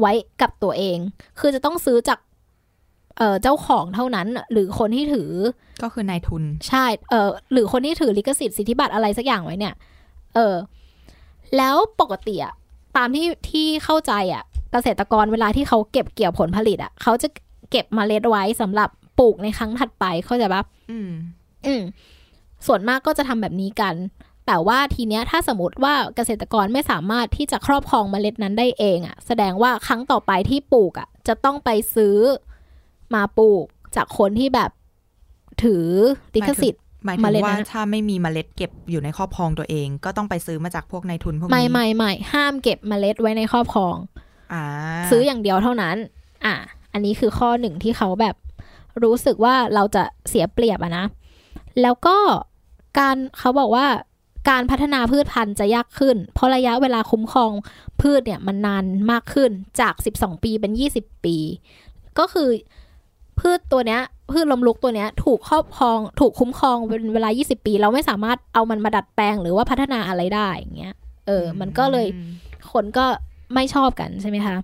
[0.00, 0.98] ไว้กับตัวเอง
[1.38, 2.18] คือจะต้องซื้อจาก
[3.18, 5.30] เอ่อเจ้าของเท่านั้น หรือคนที่ถือ
[5.82, 9.74] ก็คือนายทุน ใช่เออหรือคนที่ถือลิขสิทธิ์สิทธิบัตรอะไรสักอย่างไว้เนี่ย
[10.34, 10.54] เออ
[11.56, 12.54] แล้วปกติอะ
[12.96, 14.42] ตามที่ที่เข้าใจอะ
[14.72, 17.28] เกษตรกรเวลาที่เขาเก็บเกี่ยวผลผลิตอะเขาจะ
[17.70, 18.88] เก็บเมล็ดไว้สำหรับ
[19.18, 21.10] ปลูกในครั้งถัดไปเข้าใจปะอืม
[21.66, 21.82] อืม
[22.66, 23.94] ส่วนมากก็จะทำแบบนี้กัน
[24.46, 32.16] แต่ว่าทีเนี้ยถ้าสมมติว่าเกษตรกรไม่สามารถที่จะครอบครองเมล็ดนั้นได้เองอะแสดงว่าครั้งต่อไปที่ปลูกอะจะต้องไปซื้อ
[33.14, 33.64] มาปลูก
[33.96, 34.70] จากคนที่แบบ
[35.62, 35.84] ถือ
[36.34, 43.96] ลิขสิทธิ์หมายถึเมงล็ดว่านั้นอะถ้าไม่มีเมล็ดเก็บอยู่ในครอบครองตัวเอง ก็ต้องไปซื้อมาจากพวกนายทุนพวกนี้ไม่ไม่ไม่ห้ามเก็บเมล็ดไว้ในครอบครอง
[44.52, 44.64] อ่า
[45.10, 45.96] ซื้ออย่างเดียวเท่านั้น
[46.44, 46.54] อะ
[46.92, 48.36] อันนี้คือข้อหนึ่งที่เขาแบบ
[49.04, 51.06] รู้สึกว่าเราจะเสียเปรียบอะนะ
[51.82, 52.16] แล้วก็
[52.98, 53.86] การเขาบอกว่า
[54.50, 57.52] การพัฒนาพืชพันธุ์จะยากขึ้น เพราะระยะเวลาคุ้มครอง
[58.00, 59.50] พืชเนี่ยมันนานมากขึ้น
[59.80, 61.36] จาก 12 ปีเป็น 20 ปี
[62.18, 62.48] ก็คือ
[63.40, 70.94] พืชตัวเนี้ยพืชลมลุกตัวเนี้ยถูกครอบครอง ถูกคุ้มครองเป็นเวลา 20 ปี เราไม่สามารถเอามันมาดัดแปลงหรือว่าพัฒนาอะไรได้อย่างเงี้ย
[71.26, 72.30] เออ มันก็เลยอืม
[72.72, 73.06] คนก็
[73.54, 74.56] ไม่ชอบกันใช่ไหมคะ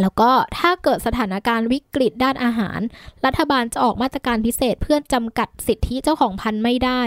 [0.00, 2.80] แล้วก็ถ้าเกิดสถานการณ์วิกฤตด้านอาหาร
[3.26, 7.02] รัฐบาลจะออกมาตรการพิเศษเพื่อจำกัดสิทธิเจ้าของพันธุ์ไม่ได้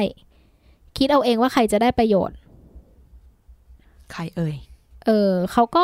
[0.97, 2.38] คิดเอาเองว่าใครจะได้ประโยชน์
[4.12, 4.55] ใครเอ่ย
[5.05, 5.84] เออเขาก็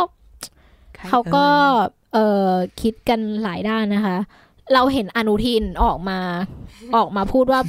[0.95, 2.17] ใครเขาก็อ่ยเอ
[2.47, 2.51] อ
[2.81, 4.17] คิดกันหลายด้านนะคะ
[4.73, 6.19] เราเห็นอนุทินออกมา
[6.95, 7.59] ออกมาพูดว่า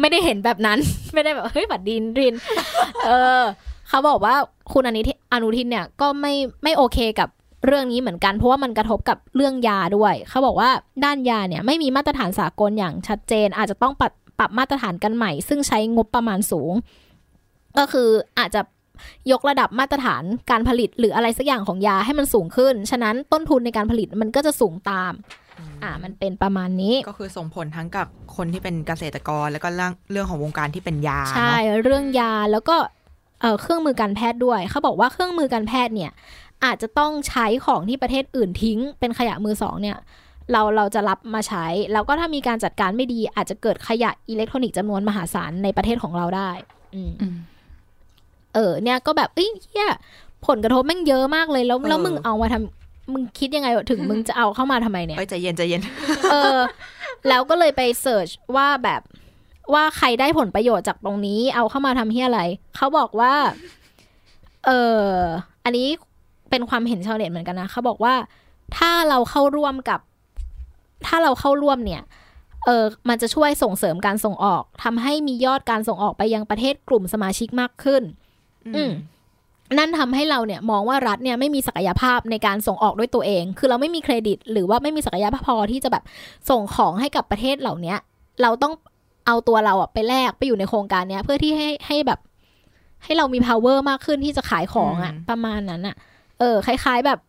[0.00, 0.78] ไม่ได้เห็นแบบนั้น
[1.14, 2.34] ไม่ได้แบบเฮ้ยบัดดินริน
[3.06, 3.42] เออ
[3.88, 4.34] เขาบอกว่า
[4.72, 6.32] คุณอนุทินอนุทินเนี่ย ก็ไม่
[6.64, 7.28] ไม่โอเคกับ
[7.66, 10.70] เรื่องนี้เหมือนกันเพราะว่ามันกระทบกับเรื่องยาด้วย เขาบอกว่า
[11.04, 16.72] ด้านยาเนี่ยไม่มีมาตรฐานสากลอย่างชัดเจน อาจจะต้องปรับปรับมาตรฐานกันใหม่ ซึ่งใช้งบประมาณสูง
[17.78, 18.08] ก็คือ
[18.38, 18.60] อาจจะ
[19.32, 25.12] ยกระดับมาตรฐานการผลิตหรืออะไรสักอย่างของยาให้มันสูงขึ้น ฉะนั้นต้นทุนในการผลิตมันก็จะสูงตาม
[25.82, 32.76] อ่า มันเป็นประมาณนี้ ก็คือส่งผลทั้งกับคนที่เป็นเกษตรกรแล้วก็เรื่องเรื่องของวงการที่เป็นยา ใช่เนาะเรื่องยาแล้วก็
[33.40, 36.12] เอ่อเครื่องมือการแพทย์ด้วย เขาบอกว่าเครื่องมือการแพทย์เนี่ย
[36.64, 39.98] อาจจะต้องใช้ของที่ประเทศอื่นทิ้ง เป็นขยะมือสองเนี่ย
[40.52, 46.50] เราเราจะรับมาใช้ แล้วก็ถ้ามีการจัดการไม่ดีอาจจะเกิดขยะอิเล็กทรอนิกส์จำนวนมหาศาลในประเทศของเราได้
[46.94, 47.36] อืมอืม
[48.54, 49.88] เออเนี่ยก็แบบเอ้ยเหี้ย
[50.46, 55.82] ผลกระทบแม่งเยอะมากเลยแล้วแล้วมึงเอามาทำมึงคิดยังไงวะถึงมึงจะเอาเข้ามาทำไมเนี่ยเอ้ยใจเย็นใจเย็น
[56.30, 56.58] เออ
[57.28, 59.02] แล้วก็เลยไป search ว่าแบบ
[59.74, 62.42] ว่าใครได้ผลประโยชน์จากตรงนี้ เอาเข้ามาทำเหี้ยอะไร
[62.76, 63.34] เขาบอกว่า
[64.66, 64.70] เอ
[65.02, 65.04] อ
[65.64, 65.88] อันนี้
[66.50, 68.14] เป็นความเห็นชาวเน็ตเหมือนกันนะ เขาบอกว่า
[68.76, 70.00] ถ้าเราเข้าร่วมกับ
[71.06, 72.02] ถ้าเราเข้าร่วมเนี่ย
[72.66, 78.02] เออมันจะช่วยส่งเสริมการส่งออกทำให้มียอดการส่งออกไปยังประเทศกลุ่มสมาชิกมากขึ้น
[78.76, 78.92] อืม
[79.78, 86.04] นั่นทำให้เราเนี่ยมองว่ารัฐเนี่ยไม่มีศักยภาพในการส่งออกด้วยตัวเอง คือเราไม่มีเครดิต หรือว่าไม่มีศักยภาพพอที่จะแบบ
[86.50, 87.98] ส่งของให้กับประเทศเหล่าเนี้ย
[88.42, 88.72] เราต้อง
[89.26, 92.20] เอาตัวเราอะไปแลกไปอยู่ในโครงการเนี้ย เพื่อที่ให้ให้แบบ
[93.04, 95.96] ให้เรามี power มากขึ้นที่จะขายของอะอืมประมาณนั้นอะ
[96.38, 97.20] เออ คล้าย ๆ แบบ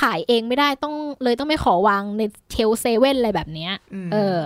[0.00, 3.72] ขายเองไม่ได้ต้องเลยต้องไปขอวางในเชลเซเว่นอะไรแบบเนี้ย
[4.06, 4.38] มเออ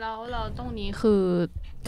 [0.00, 1.22] แล้วเราตรงนี้คือ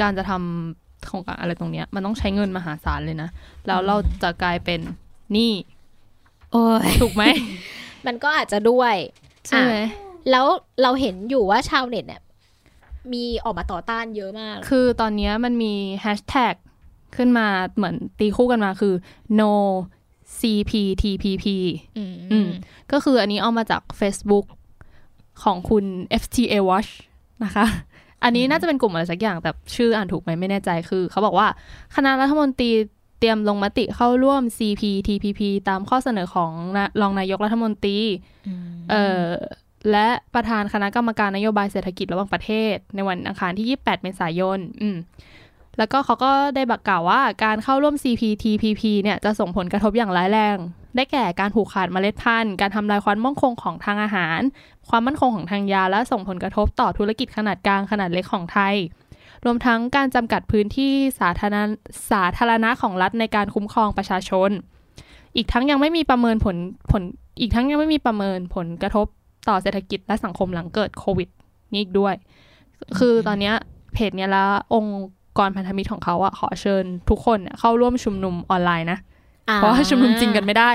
[0.00, 3.28] การจะทำ โครงการอะไรตรงเนี้ย มันต้องใช้เงินมหาศาลเลยนะ
[3.66, 4.80] แล้วเราจะกลายเป็น
[5.32, 5.52] หนี้
[6.52, 7.24] โอ้ยถูกไหม
[8.06, 8.94] มันก็อาจจะด้วย
[9.48, 9.88] ใช่ไหมอะ
[10.30, 10.46] แล้ว
[10.82, 12.22] เราเห็นอยู่ว่าชาวเน็ตเนี่ย
[13.12, 16.54] มีออกมาต่อต้านเยอะมาก คือตอนเนี้ยมันมีแฮชแท็ก
[17.16, 18.94] ขึ้นมาเหมือนตีคู่กันมาคือ
[19.40, 19.52] no
[20.38, 21.46] cptpp
[21.96, 22.48] อืมอืม
[22.92, 24.46] ก็คืออันนี้เอามาจาก Facebook
[25.42, 25.84] ของคุณ
[26.22, 26.90] FTA Watch
[27.44, 27.66] นะคะ
[28.24, 31.46] อันนี้น่าจะเป็นกลุ่มอะไรสักอย่างแต่ชื่ออ่านถูกไหมไม่แน่ใจคือ เขาบอกว่า
[31.96, 32.70] คณะรัฐมนตรี
[33.20, 36.52] เตรียมลงมติเข้าร่วม CPTPP ตามข้อเสนอของ
[37.00, 37.98] รองนายกรัฐมนตรี
[38.90, 39.26] เอ่อ
[39.90, 44.96] และประธานคณะกรรมการนโยบายเศรษฐกิจระหว่างประเทศ ในวันอังคารที่ 28 เมษายน อืม
[45.78, 50.56] แล้วก็เขาก็ได้บักกล่าวว่าการเข้าร่วม CPTPP เนี่ยจะส่งผลกระทบอย่างร้ายแรง
[50.96, 54.40] ได้แก่การผูกขาดเมล็ดพันธุ์ การทำลายความมั่นคงของทางอาหาร
[54.88, 58.74] ความมั่นคงของทางยา และส่งผลกระทบต่อธุรกิจขนาดกลางขนาดเล็กของไทย
[59.44, 61.62] รวมทั้งการจำกัดพื้นที่สาธารณะ
[62.10, 64.50] สาธารณะของรัฐในการคุ้มครองประชาชน
[65.36, 66.56] อีกทั้งยังไม่มีประเมินผล
[66.90, 67.02] ผล
[67.40, 69.06] อีกทั้งยังไม่มีประเมินผลกระทบ
[69.48, 71.28] ต่อเศรษฐกิจและสังคมหลังเกิดโควิด
[71.72, 72.14] นี่อีกด้วย
[72.98, 73.52] คือตอนนี้
[73.94, 74.98] เพจเนี้ยแล้วองค์
[75.38, 78.98] กรพันธมิตรของเขาอะขอเชิญทุกคนเข้าร่วมชุมนุมออนไลน์นะ
[79.56, 80.70] เพราะว่าชุมนุมจริงกันไม่ได้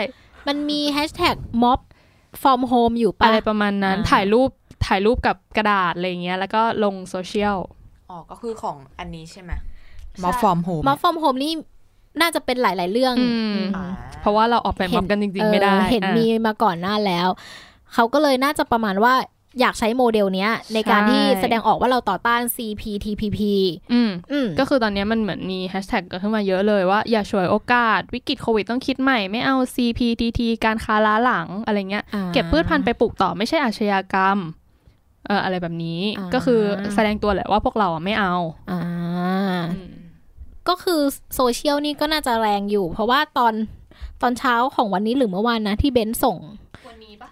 [0.47, 1.79] มันมีแฮชแท็กม็อบ
[2.41, 4.49] from home อยู่ปะอะไรประมาณนั้นอ่าถ่ายรูป
[4.85, 7.57] ถ่ายรูปกับกระดาษอะไรเงี้ย แล้วก็ลงโซเชียล
[8.09, 9.51] อ๋อก็คือของอันนี้ใช่ไหม
[10.23, 11.53] ม็อบ from home ม็อบ from home นี่
[12.21, 13.85] น่าจะเป็นหลาย ๆ เรื่องอืมอ่า
[14.21, 17.27] เพราะว่าเราออกไปม็อบกันจริง ๆ ไม่ได้เออเห็นอะมีมาก่อนหน้าแล้ว
[17.93, 19.13] เขาก็เลยน่าจะประมาณว่า
[19.59, 23.39] อยากใช้โมเดลเนี้ย ในการใช่ที่แสดงออกว่าเราต่อต้าน CPTPP
[23.93, 34.37] อืมอืมก็คือตอนเนี้ยมันเหมือนมีแฮชแท็กเกิดขึ้นมาเยอะเลยว่าอย่าฉวยโอกาสวิกฤตโควิดต้องคิดใหม่ ไม่เอา CPTPP การค้าล้าหลังอะไรเงี้ยอ่าเก็บพืชพันธุ์ไปปลูกต่อไม่ใช่อาชญากรรม
[35.27, 36.61] เอออะไรแบบนี้อ่าก็คือ
[36.95, 38.33] แสดงตัวแหละว่าพวกเราอะไม่เอา
[38.71, 39.61] อ่า
[40.69, 41.01] ก็คือ
[41.35, 43.53] โซเชียลนี่ก็น่าจะแรงอยู่ เพราะว่าตอน
[44.21, 46.37] ตอนเช้าของวันนี้หรือเมื่อวานนะที่เบนซ์ส่ง
[46.87, 47.29] วันนี้ปะ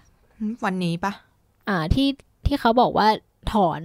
[0.64, 1.12] วันนี้ปะ
[1.68, 2.08] อ่าที่
[2.46, 3.08] ที่เขาบอกว่า
[3.52, 3.80] ถอน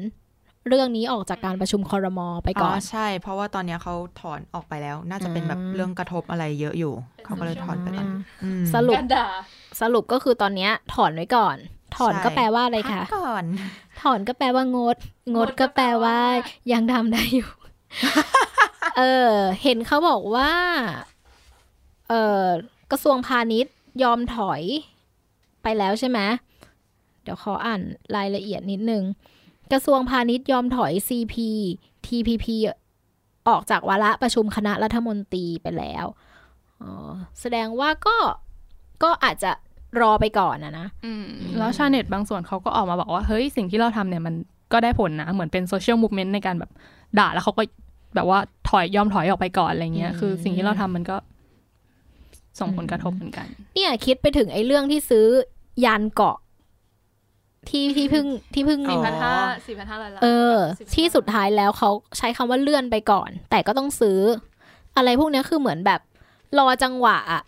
[0.67, 6.93] เรื่องนี้ออกจากการประชุมคอรมอไปอ๋ก่ออนใช่ เพราะว่าตอนเนี้ยเขาถอนออกไปแล้ว น่าจะเป็นแบบอ่าเรื่องกระทบอะไรเยอะอยู่
[7.25, 8.07] เขาก็เลยถอนไปก่อน
[8.43, 9.27] อืมสรุปกันด่า
[9.81, 11.57] สรุปก็คือตอนเนี้ยถอนไว้ก่อน
[11.97, 13.45] ถอนใช่ก็แปลว่าอะไรคะพักก่อน
[14.01, 14.97] ถอนก็แปลว่างด
[15.35, 16.19] งดก็แปลว่า
[16.71, 17.49] ยังทำได้อยู่
[18.97, 20.51] เออ เห็นเขาบอกว่า
[22.09, 22.13] เอ
[22.43, 22.45] อ
[22.91, 23.73] กระทรวงพาณิชย์
[24.03, 24.61] ยอมถอย
[25.63, 26.19] ไปแล้วใช่ไหม
[27.23, 27.81] เดี๋ยวขออ่าน
[28.15, 29.03] รายละเอียดนิดนึง
[29.71, 31.35] กระทรวงพาณิชย์ยอมถอย CP
[32.05, 32.45] TPP
[33.49, 36.05] ออกจากวาระประชุมคณะรัฐมนตรีไปแล้ว
[36.81, 36.93] อ๋อ
[37.41, 38.17] แสดงว่าก็
[39.03, 39.51] ก็อาจจะ
[40.01, 41.25] รอไปก่อนนะนะอืม
[41.57, 44.35] แล้วชาวเน็ตบางส่วนเขาก็ออกมาบอกว่า เฮ้ย สิ่งที่เราทำเนี่ยมัน
[44.73, 46.71] ก็ได้ผลนะ เหมือนเป็นโซเชียลมูฟเมนต์ในการแบบ
[47.19, 47.63] ด่าแล้วเขาก็
[48.15, 51.17] แบบว่าถอยยอมถอยออกไปก่อนอะไรเงี้ยอืมคือสิ่งที่เราทำมันก็
[52.59, 55.25] ส่งผลกระทบเหมือนกัน เนี่ยคิดไปถึงไอ้เรื่องที่ซื้อ
[55.85, 56.37] ยานเกาะ
[57.69, 60.57] ที่ที่เพิ่งที่เพิ่งอ๋อสี่พันห้าร้อยล้านเออ
[60.95, 64.19] ที่สุดท้ายแล้วเขาใช้คำว่าเลื่อนไปก่อน แต่ก็ต้องซื้อ
[64.97, 66.01] อะไรพวกเนี้ยคือเหมือนแบบ
[66.59, 67.43] รอจังหวะอะ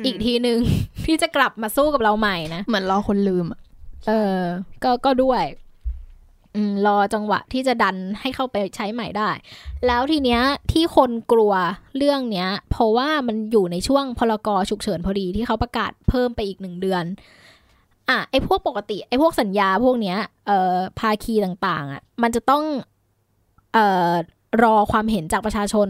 [0.00, 0.58] มอีกทีหนึ่ง
[1.06, 3.60] ที่จะกลับมาสู้กับเราใหม่นะ เหมือนรอคนลืมอะ
[4.08, 4.40] เออ
[4.84, 5.44] ก็ก็ด้วย
[6.56, 9.30] อืมรอจังหวะที่จะดันให้เข้าไปใช้ใหม่ได้
[9.86, 10.40] แล้วทีเนี้ย
[10.72, 11.52] ที่คนกลัว
[11.96, 17.04] เรื่องเนี้ย เพราะว่ามันอยู่ในช่วงพลกรฉุกเฉินพอดีที่เขาประกาศเพิ่มไปอีกหนึ่งเดือน
[18.10, 22.62] อะไอ้พวกปกติไอ้พวกสัญญาพวกเนี้ยเอ่อภาคีต่างๆ อะ มันจะต้อง
[23.72, 24.12] เอ่อ
[24.62, 25.88] รอความเห็นจากประชาชน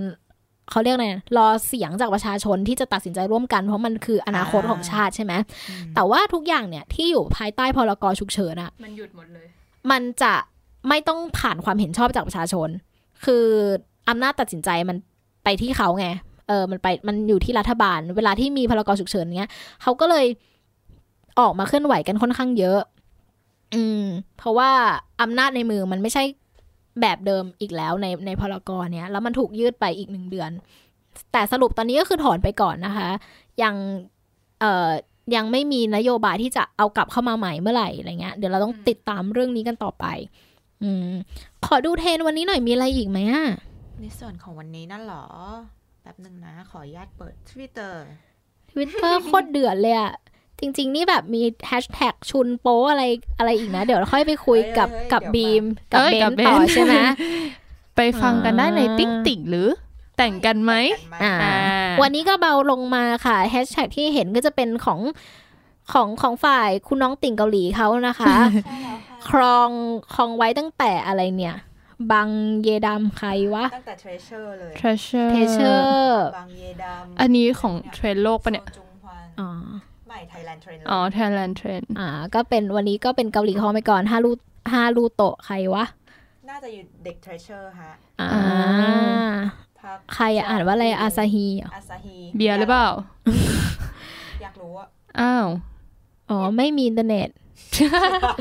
[0.71, 5.33] เขาเรียกไงรอเสียงจากประชาชนที่จะตัดสินใจร่วมกันเพราะมันคืออนาคตของชาติใช่ไหม
[5.69, 9.47] อืมแต่ว่าทุกอย่างเนี่ยที่อยู่ภายใต้พรกฉุกเฉินอะมันหยุดหมดเลย
[9.91, 10.35] มันจะ
[10.89, 12.69] ไม่ต้องผ่านความเห็นชอบจากประชาชน
[13.25, 13.45] คือ
[14.09, 14.97] อำนาจตัดสินใจมัน
[15.45, 16.07] ไปที่เขาไง
[16.49, 19.51] เออ มันไป มันอยู่ที่รัฐบาล เวลาที่มีพรกฉุกเฉินเนี้ย
[19.83, 20.27] เขาก็เลย
[21.41, 22.81] ออกมาเคลื่อนไหวกันค่อนข้างเยอะ
[23.75, 24.05] อืม
[24.39, 24.71] เพราะว่า
[25.23, 26.25] อำนาจในมือมันไม่ใช่
[27.01, 30.51] แบบเดิมอีกแล้วในในพรกเนี้ยแล้วมันถูกยืดไปอีกหนึ่งเดือน
[31.33, 33.09] แต่สรุปตอนนี้ก็คือถอนไปก่อนนะคะ
[33.63, 33.75] ยัง
[34.61, 34.91] เอ่อ
[35.35, 40.07] ยังไม่มีนโยบายที่จะเอากลับเข้ามาใหม่เมื่อไหร่อะไรเงี้ยเดี๋ยวเราต้องติดตามเรื่องนี้กันต่อไป
[40.83, 41.11] อืม
[41.67, 43.45] ขอดูเทรนด์วันนี้หน่อยมีอะไรอีกไหมอะ
[44.01, 45.25] ในส่วนของวันนี้นั่นเหรอ
[46.03, 47.95] แป๊บหนึ่งนะ ขออนุญาตเปิด Twitter
[48.71, 50.13] ทวิตเตอร์โคตรเดือดเลยอะ
[50.63, 53.05] จริง ๆ นี่แบบมีแฮชแท็กชุนโป๊อะไร
[53.39, 56.95] อะไรอีกนะ เดี๋ยวเราค่อยไปคุยกับเฮ้ยกับเดี๋ยวบีมมากับเอ้ยเบกับนเบนต่อใช่ไหม
[57.97, 59.69] ไปฟังกันได้ในติ๊งติ่งหรือ
[60.19, 60.73] แต่งกันไหม
[61.23, 61.55] อ่าอ่า
[62.03, 65.01] วันนี้ก็เบาลงมาค่ะแฮชแท็กที่เห็นก็จะเป็นของ
[65.93, 68.35] ของของฝ่ายคุณน้องติ่งเกาหลีเขานะคะ
[69.29, 69.71] ครอง
[70.15, 71.57] ครองไว้ตั้งแต่อะไรเนี่ย
[72.13, 72.29] บัง
[72.63, 78.67] เยดามใครวะ ตั้งแต่ Treasure เลย Treasure Treasureบางเยดามอันนี้ของเทรนด์โลกปะเนี่ย
[79.39, 84.33] โซจุงฮวานอ๋อไม่ Thailand Trend อ๋อ Thailand Trend อ่า ก็เป็นวันนี้ก็เป็นเกาหลีครองไปก่อนฮารุ
[84.73, 85.85] ฮารุโตะใครวะ
[86.49, 89.35] น่าจะอยู่เด็ก Treasure ฮะ อ่าอ่า
[89.81, 92.89] พักใครอะอ่านว่าอะไรอาซาฮีเหรออาซาฮีเบียร์หรือเปล่า
[94.43, 94.87] อยากรู้อะ
[95.21, 95.47] อ้าว
[96.31, 97.29] อ๋อ ไม่มีอินเทอร์เน็ต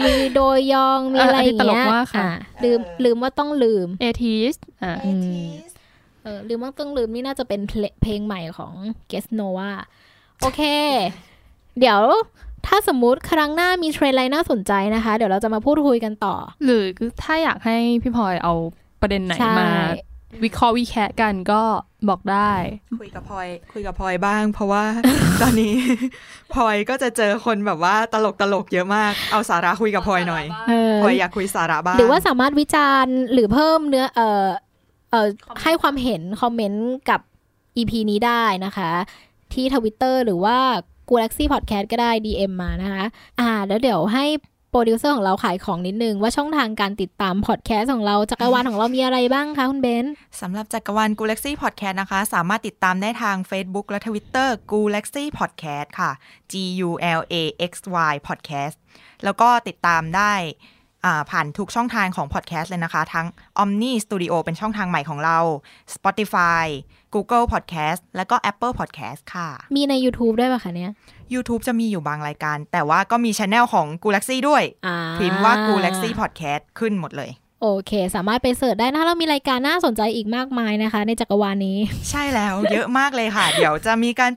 [0.03, 2.31] มีโดยยอง มีอะไรอย่างอะอันนี้ตลเงี้กยมากค่ะอ่า
[2.63, 5.71] ลืมลืมว่าต้องลืม เอทีสอ่าเอทีส
[6.23, 8.73] เออลืมว่าต้องลืมนี่น่าจะเป็นเพลเพลงใหม่ของ
[9.11, 9.71] g u e s Nova
[10.41, 10.61] โอเค
[11.79, 11.99] เดี๋ยว
[12.67, 16.83] ถ้าสมมุติครั้งหน้ามีเทรนด์อะไรน่าสนใจนะคะ เดี๋ยวเราจะมาพูดคุยกันต่อ หรือ
[17.23, 18.53] ถ้าอยากให้พี่พลอยเอา
[19.01, 19.69] ประเด็นไหนใช่มา
[20.43, 21.61] วิเคราะห์วิแคะกันก็
[22.09, 22.51] บอกได้
[23.01, 24.83] คุยกับพลอย คุยกับพลอยบ้าง เพราะว่า
[25.41, 25.73] ตอนนี้
[26.53, 34.45] พลอยก็จะเจอคนแบบว่าตลกตลกๆเยอะมากเอาสาระคุยกับพลอยหน่อยเออพลอยอยากคุยสาระบ้างหรือว่าสามารถวิจารณ์หรือเพิ่มเนื้อเออ
[35.11, 35.27] เออ
[35.63, 37.21] ให้ความเห็นคอมเมนต์กับ
[37.77, 38.91] EP นี้ได้นะคะ
[39.53, 40.57] ที่ทวิตเตอร์หรือว่า
[41.11, 43.03] Galaxy Podcast ก็ได้ DM มานะคะ
[43.39, 44.25] อ่า แล้วเดี๋ยวให้
[44.71, 50.05] โปรดิวเซอร์ของเราขายของนิดนึง ว่าช่องทางการติดตามพอดแคสต์ของเราจักรวาลของเรามีอะไรบ้างคะคุณเบน
[50.41, 56.11] สำหรับจักรวาล Galaxy Podcast นะคะ สามารถติดตามได้ทาง Facebook และ Twitter Galaxy Podcast ค่ะ
[56.51, 56.53] G
[56.87, 56.89] U
[57.19, 57.35] L A
[57.69, 57.73] X
[58.11, 58.75] Y Podcast
[59.23, 60.33] แล้วก็ติดตามได้
[61.05, 63.27] อ่าผ่านทุกช่องทางของ Podcast เลยนะคะ ทั้ง
[63.61, 65.37] Omni Studio เป็นช่องทางใหม่ของเรา
[65.95, 66.65] Spotify
[67.13, 70.91] Google Podcast แล้วก็ Apple Podcast ค่ะ มีใน YouTube ด้วยป่ะคะเนี่ย
[71.33, 77.31] YouTube จะมีอยู่บางรายการ แต่ว่าก็มีช anel ของ Galaxy ด้วยอ่าพิมพ์ว่า Galaxy Podcast ขึ้นหมดเลย
[77.61, 81.77] โอเค สามารถไปเสิร์ชได้นะเรามีรายการน่าสนใจอีกมากมายนะคะ ในจักรวาลนี้
[82.09, 84.31] ใช่แล้ว เยอะมากเลยค่ะ เดี๋ยวจะมีการ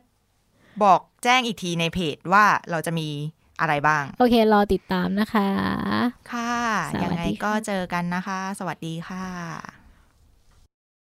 [0.83, 3.09] บอกแจ้งอีกทีในเพจว่าเราจะมี
[3.61, 5.49] อะไรบ้าง โอเค รอติดตามนะคะ
[6.33, 6.55] ค่ะ
[6.93, 9.84] สวัสดียังไงก็ค่ะเจอกันนะคะ สวัสดีค่ะ